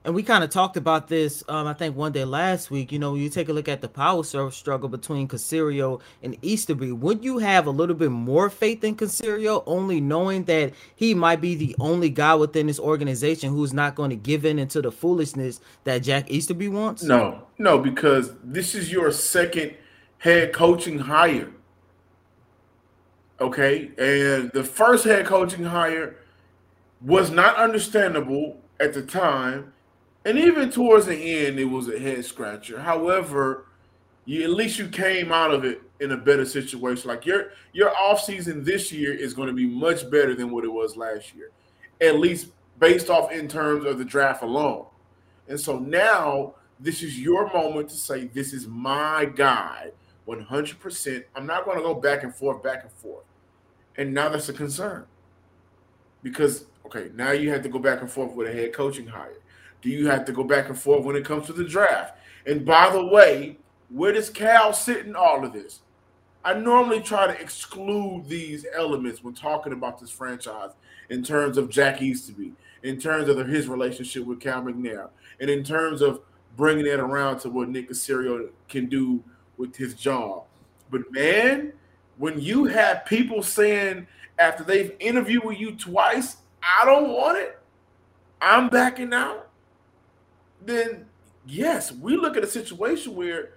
and 0.06 0.14
we 0.14 0.22
kind 0.22 0.44
of 0.44 0.52
talked 0.52 0.78
about 0.78 1.08
this, 1.08 1.44
um, 1.50 1.66
I 1.66 1.74
think 1.74 1.96
one 1.96 2.12
day 2.12 2.26
last 2.26 2.70
week. 2.70 2.92
You 2.92 3.00
know, 3.00 3.16
you 3.16 3.28
take 3.28 3.50
a 3.50 3.54
look 3.54 3.68
at 3.68 3.82
the 3.82 3.90
power 3.90 4.24
struggle 4.24 4.88
between 4.88 5.28
Caserio 5.28 6.00
and 6.22 6.38
Easterby. 6.44 6.92
Would 6.92 7.26
you 7.26 7.40
have 7.40 7.66
a 7.66 7.72
little 7.72 7.96
bit 7.96 8.12
more 8.12 8.52
faith 8.52 8.84
in 8.84 8.96
Caserio, 8.96 9.64
only 9.66 10.00
knowing 10.00 10.44
that 10.44 10.74
he 10.96 11.16
might 11.16 11.42
be 11.42 11.56
the 11.56 11.76
only 11.80 12.12
guy 12.12 12.36
within 12.36 12.68
this 12.68 12.80
organization 12.80 13.50
who's 13.50 13.74
not 13.74 13.96
going 13.96 14.12
to 14.12 14.16
give 14.16 14.46
in 14.46 14.60
into 14.60 14.80
the 14.80 14.92
foolishness 14.92 15.60
that 15.86 16.04
Jack 16.04 16.30
Easterby 16.30 16.70
wants? 16.70 17.02
No, 17.02 17.48
no, 17.58 17.80
because 17.80 18.32
this 18.44 18.76
is 18.76 18.92
your 18.92 19.12
second 19.12 19.74
head 20.20 20.54
coaching 20.54 21.00
hire. 21.00 21.50
Okay. 23.42 23.92
And 23.98 24.52
the 24.52 24.64
first 24.64 25.04
head 25.04 25.26
coaching 25.26 25.66
hire 25.66 26.18
was 27.02 27.32
not 27.32 27.56
understandable 27.56 28.62
at 28.80 28.94
the 28.94 29.02
time. 29.02 29.74
And 30.26 30.40
even 30.40 30.72
towards 30.72 31.06
the 31.06 31.16
end, 31.16 31.60
it 31.60 31.66
was 31.66 31.88
a 31.88 32.00
head 32.00 32.26
scratcher. 32.26 32.80
However, 32.80 33.68
you 34.26 34.44
at 34.44 34.50
least 34.50 34.80
you 34.80 34.88
came 34.88 35.32
out 35.32 35.54
of 35.54 35.64
it 35.64 35.84
in 36.00 36.12
a 36.12 36.18
better 36.18 36.46
situation. 36.46 37.08
Like 37.08 37.26
your 37.26 37.52
your 37.74 37.92
offseason 37.92 38.66
this 38.66 38.92
year 38.92 39.14
is 39.14 39.34
going 39.34 39.48
to 39.48 39.54
be 39.54 39.68
much 39.68 40.10
better 40.10 40.34
than 40.34 40.50
what 40.50 40.64
it 40.64 40.74
was 40.74 40.98
last 40.98 41.34
year, 41.36 41.52
at 42.02 42.20
least 42.20 42.48
based 42.80 43.10
off 43.10 43.32
in 43.32 43.48
terms 43.48 43.86
of 43.86 44.00
the 44.00 44.06
draft 44.06 44.42
alone. 44.42 44.88
And 45.48 45.60
so 45.60 45.78
now 45.78 46.56
this 46.80 47.04
is 47.04 47.20
your 47.20 47.52
moment 47.54 47.90
to 47.90 47.96
say, 47.96 48.26
This 48.26 48.52
is 48.52 48.68
my 48.68 49.26
guy 49.26 49.92
100%. 50.28 51.24
I'm 51.36 51.46
not 51.46 51.66
going 51.66 51.78
to 51.78 51.84
go 51.84 51.94
back 51.94 52.24
and 52.24 52.34
forth, 52.34 52.64
back 52.64 52.84
and 52.84 52.92
forth. 52.92 53.26
And 53.98 54.14
now 54.14 54.30
that's 54.30 54.50
a 54.50 54.54
concern. 54.54 55.06
Because, 56.24 56.66
okay, 56.86 57.12
now 57.14 57.32
you 57.32 57.52
have 57.52 57.62
to 57.62 57.70
go 57.70 57.80
back 57.80 58.02
and 58.02 58.12
forth 58.12 58.34
with 58.34 58.48
a 58.48 58.52
head 58.52 58.74
coaching 58.74 59.06
hire. 59.06 59.38
Do 59.86 59.92
you 59.92 60.08
have 60.08 60.26
to 60.26 60.32
go 60.32 60.44
back 60.44 60.68
and 60.68 60.78
forth 60.78 61.06
when 61.06 61.16
it 61.16 61.24
comes 61.24 61.46
to 61.46 61.54
the 61.54 61.64
draft? 61.64 62.18
And 62.48 62.66
by 62.66 62.90
the 62.90 63.06
way, 63.06 63.60
where 63.90 64.12
does 64.12 64.32
Cal 64.32 64.74
sit 64.74 65.06
in 65.06 65.16
all 65.16 65.46
of 65.46 65.54
this? 65.54 65.82
I 66.44 66.56
normally 66.56 67.02
try 67.02 67.28
to 67.28 67.40
exclude 67.40 68.28
these 68.28 68.66
elements 68.76 69.24
when 69.24 69.36
talking 69.36 69.74
about 69.74 70.00
this 70.00 70.10
franchise 70.10 70.72
in 71.12 71.22
terms 71.22 71.56
of 71.60 71.70
Jack 71.70 72.02
Easterby, 72.02 72.54
in 72.82 73.00
terms 73.00 73.30
of 73.30 73.38
his 73.48 73.68
relationship 73.68 74.26
with 74.26 74.40
Cal 74.40 74.64
McNair, 74.64 75.10
and 75.40 75.52
in 75.52 75.64
terms 75.64 76.02
of 76.02 76.22
bringing 76.58 76.88
it 76.88 77.00
around 77.00 77.38
to 77.42 77.50
what 77.52 77.70
Nick 77.70 77.92
Caserio 77.92 78.50
can 78.68 78.88
do 78.88 79.24
with 79.58 79.76
his 79.76 79.94
job. 79.94 80.46
But 80.90 81.02
man, 81.12 81.74
when 82.18 82.40
you 82.40 82.66
have 82.66 83.06
people 83.06 83.44
saying 83.44 84.08
after 84.40 84.64
they've 84.64 84.96
interviewed 85.00 85.44
with 85.44 85.60
you 85.60 85.76
twice, 85.76 86.38
I 86.64 86.86
don't 86.86 87.10
want 87.10 87.38
it, 87.38 87.60
I'm 88.42 88.68
backing 88.70 89.14
out, 89.14 89.45
then 90.66 91.06
yes, 91.46 91.92
we 91.92 92.18
look 92.18 92.38
at 92.38 92.44
a 92.44 92.48
situation 92.48 93.16
where 93.16 93.54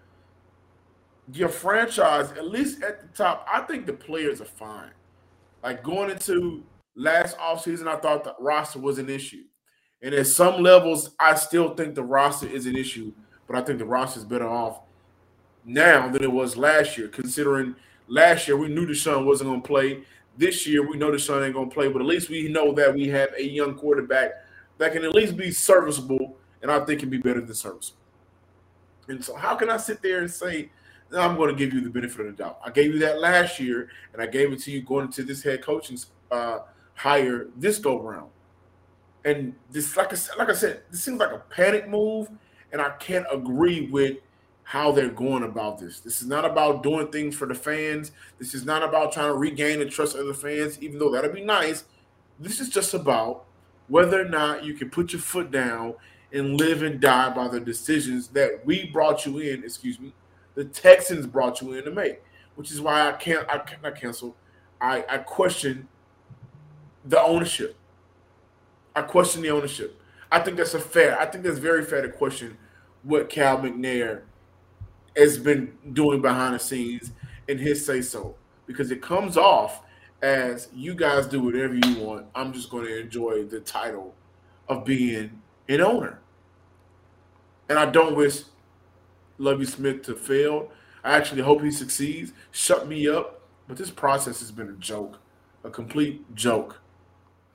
your 1.33 1.49
franchise, 1.49 2.31
at 2.33 2.49
least 2.49 2.83
at 2.83 3.01
the 3.01 3.09
top, 3.09 3.47
I 3.53 3.61
think 3.63 3.87
the 3.87 3.93
players 3.93 4.41
are 4.41 4.47
fine. 4.47 4.91
Like 5.63 5.83
going 5.83 6.11
into 6.11 6.63
last 6.97 7.37
offseason, 7.39 7.87
I 7.87 7.97
thought 7.97 8.25
the 8.25 8.35
roster 8.39 8.79
was 8.79 8.99
an 8.99 9.11
issue. 9.11 9.45
And 10.01 10.15
at 10.15 10.27
some 10.27 10.63
levels, 10.63 11.11
I 11.19 11.35
still 11.35 11.75
think 11.75 11.95
the 11.95 12.05
roster 12.05 12.49
is 12.49 12.67
an 12.67 12.77
issue, 12.77 13.13
but 13.47 13.57
I 13.57 13.63
think 13.63 13.79
the 13.79 13.85
roster 13.85 14.21
is 14.21 14.25
better 14.25 14.49
off 14.49 14.81
now 15.65 16.09
than 16.09 16.23
it 16.23 16.31
was 16.31 16.57
last 16.57 16.97
year, 16.97 17.09
considering 17.09 17.75
last 18.07 18.47
year 18.47 18.57
we 18.57 18.69
knew 18.69 18.87
Deshaun 18.87 19.25
wasn't 19.27 19.51
going 19.51 19.61
to 19.61 19.67
play. 19.67 20.03
This 20.37 20.67
year 20.67 20.89
we 20.89 20.97
know 20.97 21.11
Deshaun 21.11 21.45
ain't 21.45 21.55
going 21.55 21.69
to 21.69 21.75
play, 21.75 21.89
but 21.89 22.01
at 22.01 22.07
least 22.07 22.31
we 22.31 22.49
know 22.49 22.73
that 22.75 22.95
we 22.95 23.09
have 23.09 23.31
a 23.37 23.45
young 23.45 23.75
quarterback 23.75 24.31
that 24.79 24.93
can 24.93 25.05
at 25.05 25.15
least 25.15 25.37
be 25.37 25.51
serviceable, 25.51 26.37
and 26.63 26.71
I 26.71 26.85
think 26.85 27.01
can 27.01 27.11
be 27.11 27.19
better 27.19 27.41
than 27.41 27.55
serviceable. 27.55 28.01
And 29.09 29.25
so, 29.25 29.35
how 29.35 29.55
can 29.55 29.71
I 29.71 29.77
sit 29.77 30.03
there 30.03 30.21
and 30.21 30.31
say, 30.31 30.71
I'm 31.17 31.37
going 31.37 31.49
to 31.49 31.57
give 31.57 31.73
you 31.73 31.81
the 31.81 31.91
benefit 31.91 32.21
of 32.21 32.27
the 32.37 32.43
doubt? 32.43 32.61
I 32.65 32.71
gave 32.71 32.93
you 32.93 32.99
that 33.01 33.21
last 33.21 33.59
year, 33.59 33.89
and 34.13 34.21
I 34.21 34.27
gave 34.27 34.53
it 34.53 34.61
to 34.63 34.71
you 34.71 34.83
going 34.83 35.07
into 35.07 35.23
this 35.23 35.43
head 35.43 35.63
coaching 35.63 35.99
uh, 36.31 36.61
hire 36.95 37.47
this 37.57 37.79
go 37.79 38.01
round. 38.01 38.31
And 39.25 39.55
this, 39.71 39.97
like 39.97 40.13
I 40.13 40.17
said, 40.17 40.37
like 40.37 40.51
I 40.51 40.55
said, 40.55 40.83
this 40.91 41.03
seems 41.03 41.19
like 41.19 41.33
a 41.33 41.43
panic 41.51 41.89
move, 41.89 42.29
and 42.73 42.81
I 42.81 42.91
can't 42.99 43.27
agree 43.31 43.89
with 43.91 44.19
how 44.63 44.93
they're 44.93 45.09
going 45.09 45.45
about 45.45 45.79
this. 45.79 46.01
This 46.01 46.21
is 46.21 46.29
not 46.29 46.45
about 46.45 46.83
doing 46.83 47.09
things 47.09 47.35
for 47.35 47.47
the 47.47 47.55
fans. 47.55 48.13
This 48.39 48.55
is 48.55 48.67
not 48.67 48.83
about 48.83 49.13
trying 49.13 49.29
to 49.29 49.35
regain 49.35 49.79
the 49.79 49.87
trust 49.87 50.15
of 50.15 50.27
the 50.27 50.35
fans, 50.35 50.81
even 50.83 50.99
though 50.99 51.11
that'd 51.11 51.33
be 51.33 51.43
nice. 51.43 51.85
This 52.39 52.61
is 52.61 52.69
just 52.69 52.93
about 52.93 53.47
whether 53.89 54.21
or 54.21 54.29
not 54.29 54.65
you 54.65 54.75
can 54.75 54.91
put 54.91 55.13
your 55.13 55.23
foot 55.23 55.51
down 55.51 55.95
and 56.33 56.59
live 56.59 56.83
and 56.83 57.01
die 57.01 57.31
by 57.31 57.49
the 57.49 57.61
decisions 57.61 58.29
that 58.29 58.65
we 58.65 58.87
brought 58.87 59.25
you 59.25 59.39
in, 59.39 59.65
excuse 59.65 59.99
me, 59.99 60.13
the 60.55 60.65
Texans 60.65 61.27
brought 61.27 61.61
you 61.63 61.73
in 61.75 61.85
to 61.85 61.91
make, 61.91 62.23
which 62.57 62.71
is 62.71 62.81
why 62.81 63.09
I 63.09 63.13
can't, 63.13 63.49
I 63.49 63.59
cannot 63.59 63.99
cancel. 63.99 64.37
I, 64.81 65.05
I 65.09 65.19
question 65.19 65.89
the 67.05 67.21
ownership. 67.21 67.77
I 68.95 69.03
question 69.03 69.43
the 69.43 69.51
ownership. 69.51 70.01
I 70.31 70.41
think 70.41 70.57
that's 70.57 70.75
a 70.75 70.81
fair. 70.81 71.19
I 71.19 71.27
think 71.27 71.45
that's 71.45 71.59
very 71.59 71.85
fair 71.85 72.03
to 72.03 72.11
question 72.11 72.59
what 73.03 73.31
Cal 73.31 73.59
McNair 73.59 74.23
has 75.17 75.39
been 75.39 75.73
doing 75.93 76.21
behind 76.21 76.55
the 76.55 76.59
scenes 76.59 77.13
in 77.49 77.59
his 77.59 77.85
say 77.85 78.03
so 78.03 78.37
because 78.67 78.91
it 78.91 79.01
comes 79.01 79.37
off 79.37 79.83
as 80.23 80.69
you 80.75 80.95
guys 80.95 81.27
do 81.27 81.41
whatever 81.41 81.75
you 81.75 81.99
want. 82.01 82.27
I'm 82.35 82.53
just 82.53 82.71
going 82.71 82.85
to 82.85 83.01
enjoy 83.01 83.45
the 83.45 83.61
title 83.61 84.15
of 84.69 84.85
being 84.85 85.41
an 85.69 85.81
owner. 85.81 86.21
And 87.69 87.79
I 87.79 87.87
don't 87.87 88.17
wish 88.17 88.43
Lovie 89.37 89.67
Smith 89.67 90.03
to 90.05 90.15
fail. 90.15 90.71
I 91.05 91.17
actually 91.17 91.43
hope 91.43 91.63
he 91.63 91.71
succeeds. 91.71 92.33
Shut 92.51 92.89
me 92.89 93.09
up. 93.09 93.43
But 93.69 93.77
this 93.77 93.91
process 93.91 94.41
has 94.41 94.51
been 94.51 94.71
a 94.71 94.75
joke, 94.75 95.19
a 95.63 95.69
complete 95.69 96.35
joke. 96.35 96.81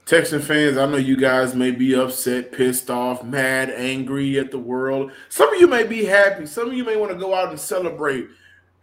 Texan 0.05 0.41
fans, 0.41 0.77
I 0.77 0.85
know 0.85 0.97
you 0.97 1.17
guys 1.17 1.55
may 1.55 1.71
be 1.71 1.95
upset, 1.95 2.51
pissed 2.51 2.91
off, 2.91 3.23
mad, 3.23 3.71
angry 3.71 4.37
at 4.37 4.51
the 4.51 4.59
world. 4.59 5.11
Some 5.29 5.51
of 5.51 5.59
you 5.59 5.67
may 5.67 5.83
be 5.83 6.05
happy. 6.05 6.45
Some 6.45 6.67
of 6.67 6.73
you 6.73 6.83
may 6.83 6.97
want 6.97 7.11
to 7.11 7.17
go 7.17 7.33
out 7.33 7.49
and 7.49 7.59
celebrate. 7.59 8.27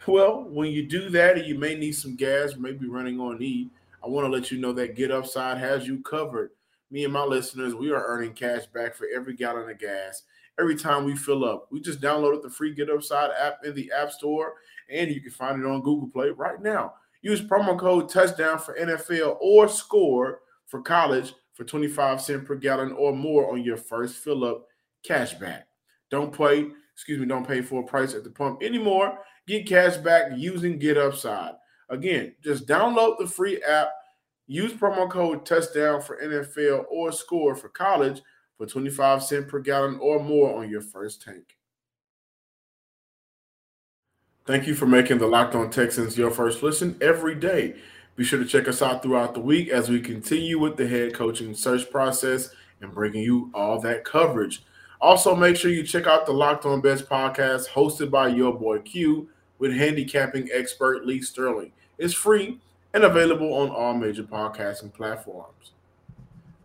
Well, 0.07 0.45
when 0.45 0.73
you 0.73 0.89
do 0.89 1.09
that 1.11 1.37
and 1.37 1.47
you 1.47 1.57
may 1.57 1.77
need 1.77 1.93
some 1.93 2.17
gas, 2.17 2.55
maybe 2.57 2.89
running 2.89 3.21
on 3.21 3.41
E, 3.43 3.69
I 4.03 4.09
want 4.09 4.25
to 4.25 4.31
let 4.31 4.51
you 4.51 4.59
know 4.59 4.73
that 4.73 4.97
Get 4.97 5.11
Upside 5.11 5.59
has 5.59 5.87
you 5.87 6.01
covered. 6.01 6.51
Me 6.91 7.05
and 7.05 7.13
my 7.13 7.23
listeners, 7.23 7.75
we 7.75 7.91
are 7.91 8.05
earning 8.07 8.33
cash 8.33 8.67
back 8.67 8.95
for 8.95 9.07
every 9.15 9.35
gallon 9.35 9.71
of 9.71 9.79
gas 9.79 10.23
every 10.59 10.77
time 10.77 11.05
we 11.05 11.17
fill 11.17 11.45
up. 11.45 11.69
We 11.71 11.81
just 11.81 12.01
downloaded 12.01 12.43
the 12.43 12.51
free 12.51 12.75
Get 12.75 12.91
Upside 12.91 13.31
app 13.41 13.65
in 13.65 13.75
the 13.75 13.91
App 13.97 14.11
Store, 14.11 14.55
and 14.91 15.11
you 15.11 15.21
can 15.21 15.31
find 15.31 15.61
it 15.61 15.67
on 15.67 15.83
Google 15.83 16.09
Play 16.09 16.31
right 16.31 16.61
now. 16.61 16.95
Use 17.23 17.41
promo 17.41 17.79
code 17.79 18.09
touchdown 18.09 18.59
for 18.59 18.77
NFL 18.77 19.37
or 19.41 19.69
score 19.69 20.41
for 20.67 20.83
college 20.83 21.35
for 21.53 21.65
25 21.65 22.21
cents 22.21 22.47
per 22.47 22.55
gallon 22.55 22.93
or 22.93 23.15
more 23.15 23.53
on 23.53 23.63
your 23.63 23.77
first 23.77 24.17
fill 24.17 24.45
up 24.45 24.67
cash 25.03 25.35
back. 25.35 25.67
Don't 26.11 26.37
pay, 26.37 26.69
excuse 26.95 27.21
me, 27.21 27.27
don't 27.27 27.47
pay 27.47 27.63
for 27.63 27.83
a 27.83 27.87
price 27.87 28.15
at 28.15 28.25
the 28.25 28.31
pump 28.31 28.63
anymore. 28.63 29.19
Get 29.47 29.67
cash 29.67 29.97
back 29.97 30.33
using 30.37 30.79
Get 30.79 30.97
Upside. 30.97 31.55
Again, 31.89 32.35
just 32.43 32.67
download 32.67 33.19
the 33.19 33.27
free 33.27 33.63
app, 33.63 33.91
use 34.51 34.73
promo 34.73 35.09
code 35.09 35.47
touchdown 35.47 36.03
for 36.03 36.21
NFL 36.21 36.87
or 36.91 37.13
score 37.13 37.55
for 37.55 37.69
college 37.69 38.21
for 38.59 38.67
25 38.67 39.23
cents 39.23 39.49
per 39.49 39.61
gallon 39.61 39.97
or 40.01 40.23
more 40.23 40.61
on 40.61 40.69
your 40.69 40.81
first 40.81 41.23
tank. 41.23 41.57
Thank 44.47 44.67
you 44.67 44.75
for 44.75 44.87
making 44.87 45.19
the 45.19 45.29
Locked 45.29 45.55
On 45.55 45.71
Texans 45.71 46.19
your 46.19 46.33
first 46.33 46.65
listen 46.65 46.97
every 47.01 47.37
day. 47.37 47.77
Be 48.17 48.25
sure 48.25 48.41
to 48.41 48.45
check 48.45 48.67
us 48.67 48.83
out 48.83 49.05
throughout 49.05 49.35
the 49.35 49.41
week 49.41 49.69
as 49.69 49.89
we 49.89 50.01
continue 50.01 50.59
with 50.59 50.77
the 50.77 50.89
head 50.89 51.15
coaching 51.15 51.55
search 51.55 51.89
process 51.89 52.51
and 52.81 52.93
bringing 52.93 53.23
you 53.23 53.53
all 53.55 53.81
that 53.81 54.05
coverage. 54.05 54.65
Also, 55.01 55.37
make 55.37 55.55
sure 55.55 55.71
you 55.71 55.85
check 55.85 56.09
out 56.09 56.27
the 56.27 56.33
Locked 56.33 56.67
On 56.67 56.81
Bets 56.81 57.03
podcast 57.03 57.69
hosted 57.69 58.11
by 58.11 58.27
your 58.27 58.53
boy 58.59 58.81
Q 58.81 59.29
with 59.61 59.73
handicapping 59.73 60.49
expert 60.53 61.07
Lee 61.07 61.23
Sterling. 61.23 61.71
It's 61.99 62.15
free 62.15 62.59
and 62.95 63.05
available 63.05 63.53
on 63.55 63.71
all 63.71 63.95
major 63.95 64.25
podcasting 64.25 64.93
platforms. 64.93 65.73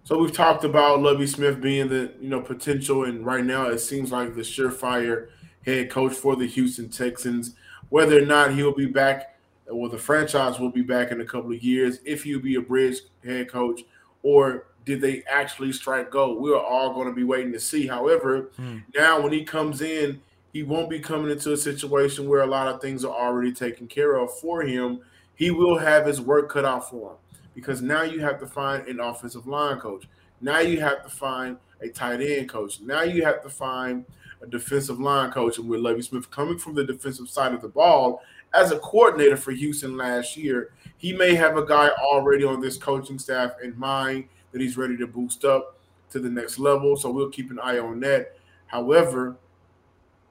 So 0.04 0.20
we've 0.20 0.32
talked 0.32 0.64
about 0.64 1.02
Lovie 1.02 1.28
Smith 1.28 1.62
being 1.62 1.90
the 1.90 2.14
you 2.20 2.30
know 2.30 2.42
potential, 2.42 3.06
and 3.06 3.26
right 3.26 3.44
now 3.44 3.68
it 3.68 3.80
seems 3.80 4.12
like 4.12 4.36
the 4.36 4.42
surefire 4.42 5.30
head 5.66 5.90
coach 5.90 6.14
for 6.14 6.36
the 6.36 6.48
Houston 6.48 6.90
Texans. 6.90 7.56
Whether 7.90 8.22
or 8.22 8.26
not 8.26 8.54
he'll 8.54 8.76
be 8.76 8.86
back 8.86 9.36
well, 9.68 9.90
the 9.90 9.98
franchise 9.98 10.60
will 10.60 10.70
be 10.70 10.82
back 10.82 11.12
in 11.12 11.22
a 11.22 11.26
couple 11.26 11.52
of 11.52 11.64
years 11.64 12.00
if 12.06 12.24
he'll 12.24 12.40
be 12.40 12.56
a 12.56 12.62
bridge 12.62 12.98
head 13.24 13.50
coach, 13.50 13.82
or 14.22 14.68
did 14.86 15.02
they 15.02 15.24
actually 15.30 15.72
strike 15.72 16.12
gold? 16.12 16.42
We're 16.42 16.60
all 16.60 16.94
going 16.94 17.08
to 17.08 17.14
be 17.14 17.24
waiting 17.24 17.52
to 17.54 17.60
see. 17.60 17.88
However, 17.88 18.52
hmm. 18.56 18.80
now 18.96 19.20
when 19.20 19.32
he 19.32 19.44
comes 19.44 19.82
in, 19.82 20.22
he 20.54 20.64
won't 20.64 20.90
be 20.90 21.00
coming 21.00 21.32
into 21.32 21.52
a 21.52 21.58
situation 21.58 22.30
where 22.30 22.42
a 22.42 22.48
lot 22.48 22.68
of 22.68 22.80
things 22.80 23.04
are 23.04 23.14
already 23.14 23.52
taken 23.52 23.88
care 23.88 24.16
of 24.16 24.38
for 24.40 24.62
him. 24.62 25.02
He 25.36 25.52
will 25.52 25.78
have 25.78 26.06
his 26.06 26.22
work 26.22 26.50
cut 26.50 26.66
out 26.66 26.90
for 26.90 27.12
him 27.12 27.18
because 27.54 27.82
now 27.82 28.04
you 28.04 28.20
have 28.22 28.40
to 28.40 28.48
find 28.48 28.88
an 28.88 29.00
offensive 29.00 29.48
line 29.48 29.80
coach. 29.80 30.08
Now 30.42 30.60
you 30.60 30.80
have 30.82 31.04
to 31.04 31.10
find 31.10 31.58
a 31.82 31.90
tight 31.90 32.22
end 32.22 32.50
coach. 32.50 32.82
Now 32.82 33.04
you 33.04 33.24
have 33.24 33.42
to 33.44 33.50
find 33.50 34.06
a 34.42 34.48
defensive 34.48 35.00
line 35.00 35.32
coach. 35.32 35.58
And 35.58 35.68
with 35.68 35.80
Lovie 35.80 36.02
Smith 36.02 36.30
coming 36.32 36.58
from 36.58 36.76
the 36.76 36.84
defensive 36.84 37.30
side 37.30 37.54
of 37.54 37.62
the 37.62 37.68
ball, 37.68 38.22
as 38.54 38.72
a 38.72 38.80
coordinator 38.80 39.38
for 39.38 39.52
Houston 39.52 39.98
last 39.98 40.38
year, 40.38 40.72
he 40.98 41.14
may 41.14 41.36
have 41.36 41.58
a 41.58 41.66
guy 41.66 41.90
already 41.90 42.46
on 42.46 42.62
this 42.62 42.78
coaching 42.78 43.20
staff 43.20 43.52
in 43.62 43.78
mind 43.78 44.26
that 44.52 44.62
he's 44.62 44.78
ready 44.78 44.96
to 44.98 45.08
boost 45.08 45.44
up 45.44 45.78
to 46.12 46.20
the 46.20 46.30
next 46.30 46.60
level. 46.60 46.96
So 46.96 47.12
we'll 47.12 47.30
keep 47.30 47.52
an 47.52 47.60
eye 47.60 47.80
on 47.80 48.00
that. 48.02 48.38
However, 48.68 49.36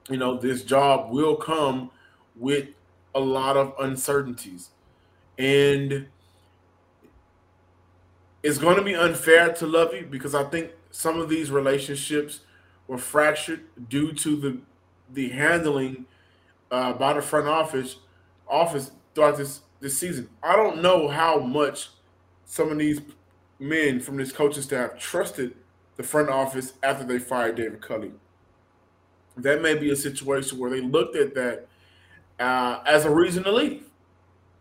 you 0.09 0.17
know, 0.17 0.37
this 0.37 0.63
job 0.63 1.11
will 1.11 1.35
come 1.35 1.91
with 2.35 2.69
a 3.13 3.19
lot 3.19 3.57
of 3.57 3.73
uncertainties. 3.79 4.71
And 5.37 6.07
it's 8.43 8.57
going 8.57 8.77
to 8.77 8.83
be 8.83 8.95
unfair 8.95 9.51
to 9.53 9.65
Lovie 9.65 10.03
because 10.03 10.35
I 10.35 10.43
think 10.43 10.71
some 10.91 11.19
of 11.19 11.29
these 11.29 11.51
relationships 11.51 12.41
were 12.87 12.97
fractured 12.97 13.61
due 13.89 14.13
to 14.13 14.35
the 14.35 14.57
the 15.13 15.29
handling 15.29 16.05
uh, 16.71 16.93
by 16.93 17.13
the 17.13 17.21
front 17.21 17.47
office 17.47 17.97
office 18.47 18.91
throughout 19.13 19.37
this 19.37 19.61
this 19.79 19.97
season. 19.97 20.29
I 20.41 20.55
don't 20.55 20.81
know 20.81 21.07
how 21.07 21.39
much 21.39 21.89
some 22.45 22.71
of 22.71 22.77
these 22.77 23.01
men 23.59 23.99
from 23.99 24.17
this 24.17 24.31
coaching 24.31 24.63
staff 24.63 24.97
trusted 24.97 25.55
the 25.95 26.03
front 26.03 26.29
office 26.29 26.73
after 26.83 27.03
they 27.03 27.19
fired 27.19 27.55
David 27.55 27.81
Culley. 27.81 28.11
That 29.37 29.61
may 29.61 29.75
be 29.75 29.91
a 29.91 29.95
situation 29.95 30.57
where 30.59 30.69
they 30.69 30.81
looked 30.81 31.15
at 31.15 31.33
that 31.35 31.67
uh, 32.39 32.81
as 32.85 33.05
a 33.05 33.09
reason 33.09 33.43
to 33.43 33.51
leave. 33.51 33.85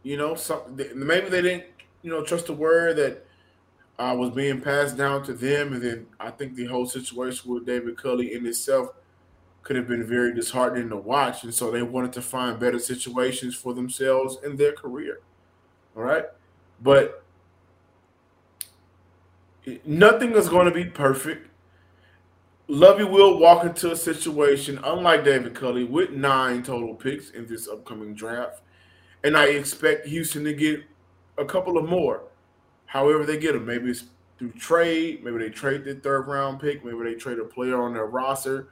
You 0.04 0.16
know, 0.16 0.36
some 0.36 0.60
maybe 0.94 1.28
they 1.28 1.42
didn't, 1.42 1.64
you 2.02 2.10
know, 2.10 2.22
trust 2.22 2.46
the 2.46 2.52
word 2.52 2.96
that 2.96 3.26
uh, 3.98 4.14
was 4.16 4.30
being 4.30 4.60
passed 4.60 4.96
down 4.96 5.24
to 5.24 5.32
them, 5.32 5.72
and 5.72 5.82
then 5.82 6.06
I 6.20 6.30
think 6.30 6.54
the 6.54 6.66
whole 6.66 6.86
situation 6.86 7.52
with 7.52 7.66
David 7.66 7.96
Culley 7.96 8.34
in 8.34 8.46
itself 8.46 8.90
could 9.64 9.76
have 9.76 9.88
been 9.88 10.06
very 10.06 10.32
disheartening 10.34 10.90
to 10.90 10.96
watch. 10.96 11.42
And 11.42 11.52
so 11.52 11.70
they 11.70 11.82
wanted 11.82 12.12
to 12.12 12.22
find 12.22 12.60
better 12.60 12.78
situations 12.78 13.54
for 13.54 13.72
themselves 13.72 14.36
in 14.44 14.56
their 14.56 14.72
career. 14.72 15.20
All 15.96 16.02
right. 16.02 16.26
But 16.82 17.24
nothing 19.86 20.32
is 20.32 20.48
going 20.50 20.66
to 20.66 20.70
be 20.70 20.84
perfect. 20.84 21.48
Lovie 22.68 23.04
will 23.04 23.38
walk 23.38 23.64
into 23.64 23.92
a 23.92 23.96
situation, 23.96 24.78
unlike 24.84 25.24
David 25.24 25.54
Culley, 25.54 25.84
with 25.84 26.10
nine 26.10 26.62
total 26.62 26.94
picks 26.94 27.30
in 27.30 27.46
this 27.46 27.68
upcoming 27.68 28.14
draft. 28.14 28.60
And 29.24 29.36
I 29.36 29.46
expect 29.46 30.06
Houston 30.06 30.44
to 30.44 30.52
get 30.52 30.84
a 31.38 31.44
couple 31.44 31.78
of 31.78 31.88
more. 31.88 32.22
However, 32.86 33.24
they 33.24 33.38
get 33.38 33.54
them. 33.54 33.66
Maybe 33.66 33.90
it's 33.90 34.04
through 34.38 34.52
trade. 34.52 35.24
Maybe 35.24 35.38
they 35.38 35.48
trade 35.48 35.84
the 35.84 35.96
third 35.96 36.28
round 36.28 36.60
pick. 36.60 36.84
Maybe 36.84 37.02
they 37.02 37.14
trade 37.14 37.38
a 37.38 37.44
player 37.44 37.80
on 37.80 37.94
their 37.94 38.06
roster 38.06 38.68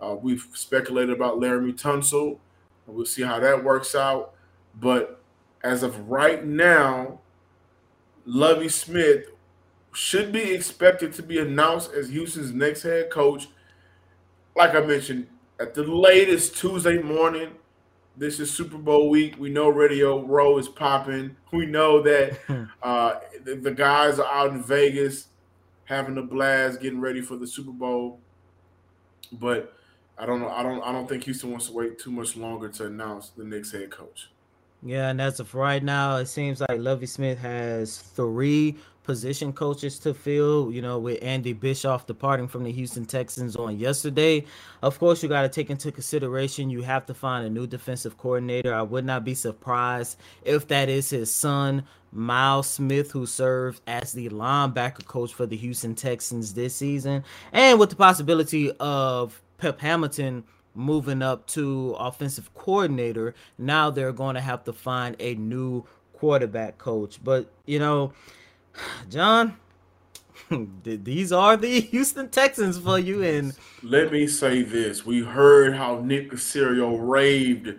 uh, 0.00 0.14
we've 0.14 0.46
speculated 0.54 1.14
about 1.14 1.38
Laremy 1.38 1.78
Tunsil. 1.80 2.38
We'll 2.86 3.06
see 3.06 3.22
how 3.22 3.38
that 3.38 3.62
works 3.62 3.94
out. 3.94 4.34
But 4.80 5.20
as 5.62 5.82
of 5.82 6.08
right 6.08 6.44
now, 6.44 7.20
Lovie 8.24 8.68
Smith 8.68 9.26
should 9.92 10.32
be 10.32 10.52
expected 10.52 11.12
to 11.14 11.22
be 11.22 11.38
announced 11.38 11.92
as 11.92 12.08
Houston's 12.08 12.52
next 12.52 12.82
head 12.82 13.10
coach. 13.10 13.48
Like 14.56 14.74
I 14.74 14.80
mentioned, 14.80 15.26
at 15.58 15.74
the 15.74 15.82
latest 15.82 16.56
Tuesday 16.56 16.98
morning. 16.98 17.50
This 18.16 18.38
is 18.40 18.50
Super 18.50 18.76
Bowl 18.76 19.08
week. 19.08 19.36
We 19.38 19.50
know 19.50 19.68
Radio 19.68 20.24
Row 20.24 20.58
is 20.58 20.68
popping. 20.68 21.36
We 21.52 21.66
know 21.66 22.00
that 22.02 22.38
uh, 22.82 23.18
the, 23.42 23.56
the 23.56 23.72
guys 23.72 24.20
are 24.20 24.32
out 24.32 24.52
in 24.52 24.62
Vegas 24.62 25.26
having 25.84 26.16
a 26.16 26.22
blast, 26.22 26.80
getting 26.80 27.00
ready 27.00 27.20
for 27.20 27.34
the 27.34 27.46
Super 27.46 27.72
Bowl. 27.72 28.20
But 29.32 29.74
I 30.16 30.26
don't 30.26 30.40
know. 30.40 30.48
I 30.48 30.62
don't. 30.62 30.80
I 30.82 30.92
don't 30.92 31.08
think 31.08 31.24
Houston 31.24 31.50
wants 31.50 31.66
to 31.66 31.72
wait 31.72 31.98
too 31.98 32.12
much 32.12 32.36
longer 32.36 32.68
to 32.68 32.86
announce 32.86 33.30
the 33.30 33.42
next 33.42 33.72
head 33.72 33.90
coach. 33.90 34.30
Yeah, 34.82 35.10
and 35.10 35.20
as 35.20 35.40
of 35.40 35.54
right 35.54 35.82
now, 35.82 36.16
it 36.16 36.26
seems 36.26 36.60
like 36.60 36.78
Lovie 36.78 37.06
Smith 37.06 37.38
has 37.38 37.98
three 37.98 38.76
position 39.02 39.52
coaches 39.52 39.98
to 39.98 40.14
fill, 40.14 40.70
you 40.72 40.80
know, 40.80 40.98
with 40.98 41.18
Andy 41.22 41.52
Bischoff 41.52 42.06
departing 42.06 42.48
from 42.48 42.64
the 42.64 42.72
Houston 42.72 43.04
Texans 43.04 43.56
on 43.56 43.78
yesterday. 43.78 44.44
Of 44.82 44.98
course, 44.98 45.22
you 45.22 45.28
got 45.28 45.42
to 45.42 45.48
take 45.48 45.68
into 45.68 45.92
consideration 45.92 46.70
you 46.70 46.82
have 46.82 47.06
to 47.06 47.14
find 47.14 47.46
a 47.46 47.50
new 47.50 47.66
defensive 47.66 48.16
coordinator. 48.16 48.72
I 48.72 48.82
would 48.82 49.04
not 49.04 49.24
be 49.24 49.34
surprised 49.34 50.18
if 50.44 50.68
that 50.68 50.88
is 50.88 51.10
his 51.10 51.30
son, 51.30 51.84
Miles 52.12 52.68
Smith, 52.68 53.10
who 53.10 53.26
served 53.26 53.82
as 53.86 54.12
the 54.12 54.30
linebacker 54.30 55.04
coach 55.04 55.34
for 55.34 55.44
the 55.44 55.56
Houston 55.56 55.94
Texans 55.94 56.54
this 56.54 56.74
season, 56.74 57.24
and 57.52 57.78
with 57.78 57.90
the 57.90 57.96
possibility 57.96 58.70
of 58.80 59.42
Pep 59.58 59.80
Hamilton 59.80 60.44
moving 60.74 61.22
up 61.22 61.46
to 61.48 61.96
offensive 61.98 62.52
coordinator. 62.54 63.34
Now 63.58 63.90
they're 63.90 64.12
going 64.12 64.34
to 64.34 64.40
have 64.40 64.64
to 64.64 64.72
find 64.72 65.16
a 65.18 65.34
new 65.34 65.84
quarterback 66.12 66.78
coach. 66.78 67.22
But, 67.22 67.50
you 67.66 67.78
know, 67.78 68.12
John, 69.10 69.56
these 70.84 71.32
are 71.32 71.56
the 71.56 71.80
Houston 71.92 72.28
Texans 72.28 72.78
for 72.78 72.98
you. 72.98 73.22
And 73.22 73.54
let 73.82 74.12
me 74.12 74.26
say 74.26 74.62
this 74.62 75.04
we 75.04 75.22
heard 75.22 75.76
how 75.76 76.00
Nick 76.00 76.30
Caserio 76.30 76.96
raved 77.00 77.74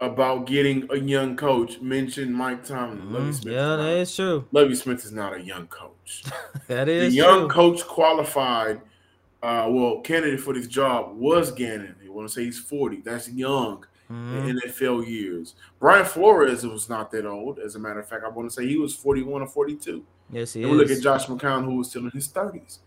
about 0.00 0.46
getting 0.46 0.88
a 0.90 0.96
young 0.96 1.36
coach. 1.36 1.80
Mentioned 1.80 2.34
Mike 2.34 2.64
Tomlin. 2.64 3.08
Mm-hmm. 3.08 3.32
Smith 3.32 3.54
yeah, 3.54 3.76
that 3.76 3.96
is 3.96 4.14
true. 4.14 4.46
Lovie 4.52 4.74
Smith 4.74 5.04
is 5.04 5.12
not 5.12 5.34
a 5.36 5.40
young 5.40 5.68
coach. 5.68 6.24
that 6.66 6.88
is 6.88 7.12
the 7.12 7.16
young 7.16 7.40
true. 7.40 7.48
coach 7.48 7.86
qualified. 7.86 8.80
Uh, 9.42 9.66
well, 9.68 10.00
candidate 10.00 10.40
for 10.40 10.54
this 10.54 10.68
job 10.68 11.16
was 11.16 11.50
Gannon 11.50 11.96
You 12.02 12.12
want 12.12 12.28
to 12.28 12.32
say 12.32 12.44
he's 12.44 12.60
40. 12.60 13.00
That's 13.00 13.28
young 13.28 13.84
mm-hmm. 14.10 14.48
in 14.48 14.60
NFL 14.60 15.06
years. 15.06 15.54
Brian 15.80 16.04
Flores 16.04 16.64
was 16.64 16.88
not 16.88 17.10
that 17.10 17.26
old. 17.26 17.58
As 17.58 17.74
a 17.74 17.78
matter 17.78 18.00
of 18.00 18.08
fact, 18.08 18.24
I 18.24 18.28
want 18.28 18.48
to 18.48 18.54
say 18.54 18.66
he 18.66 18.76
was 18.76 18.94
41 18.94 19.42
or 19.42 19.48
42. 19.48 20.04
Yes, 20.30 20.52
he 20.52 20.62
and 20.62 20.72
is. 20.72 20.78
We 20.78 20.82
look 20.82 20.96
at 20.96 21.02
Josh 21.02 21.26
McCown, 21.26 21.64
who 21.64 21.76
was 21.76 21.90
still 21.90 22.04
in 22.04 22.10
his 22.10 22.28
30s. 22.28 22.78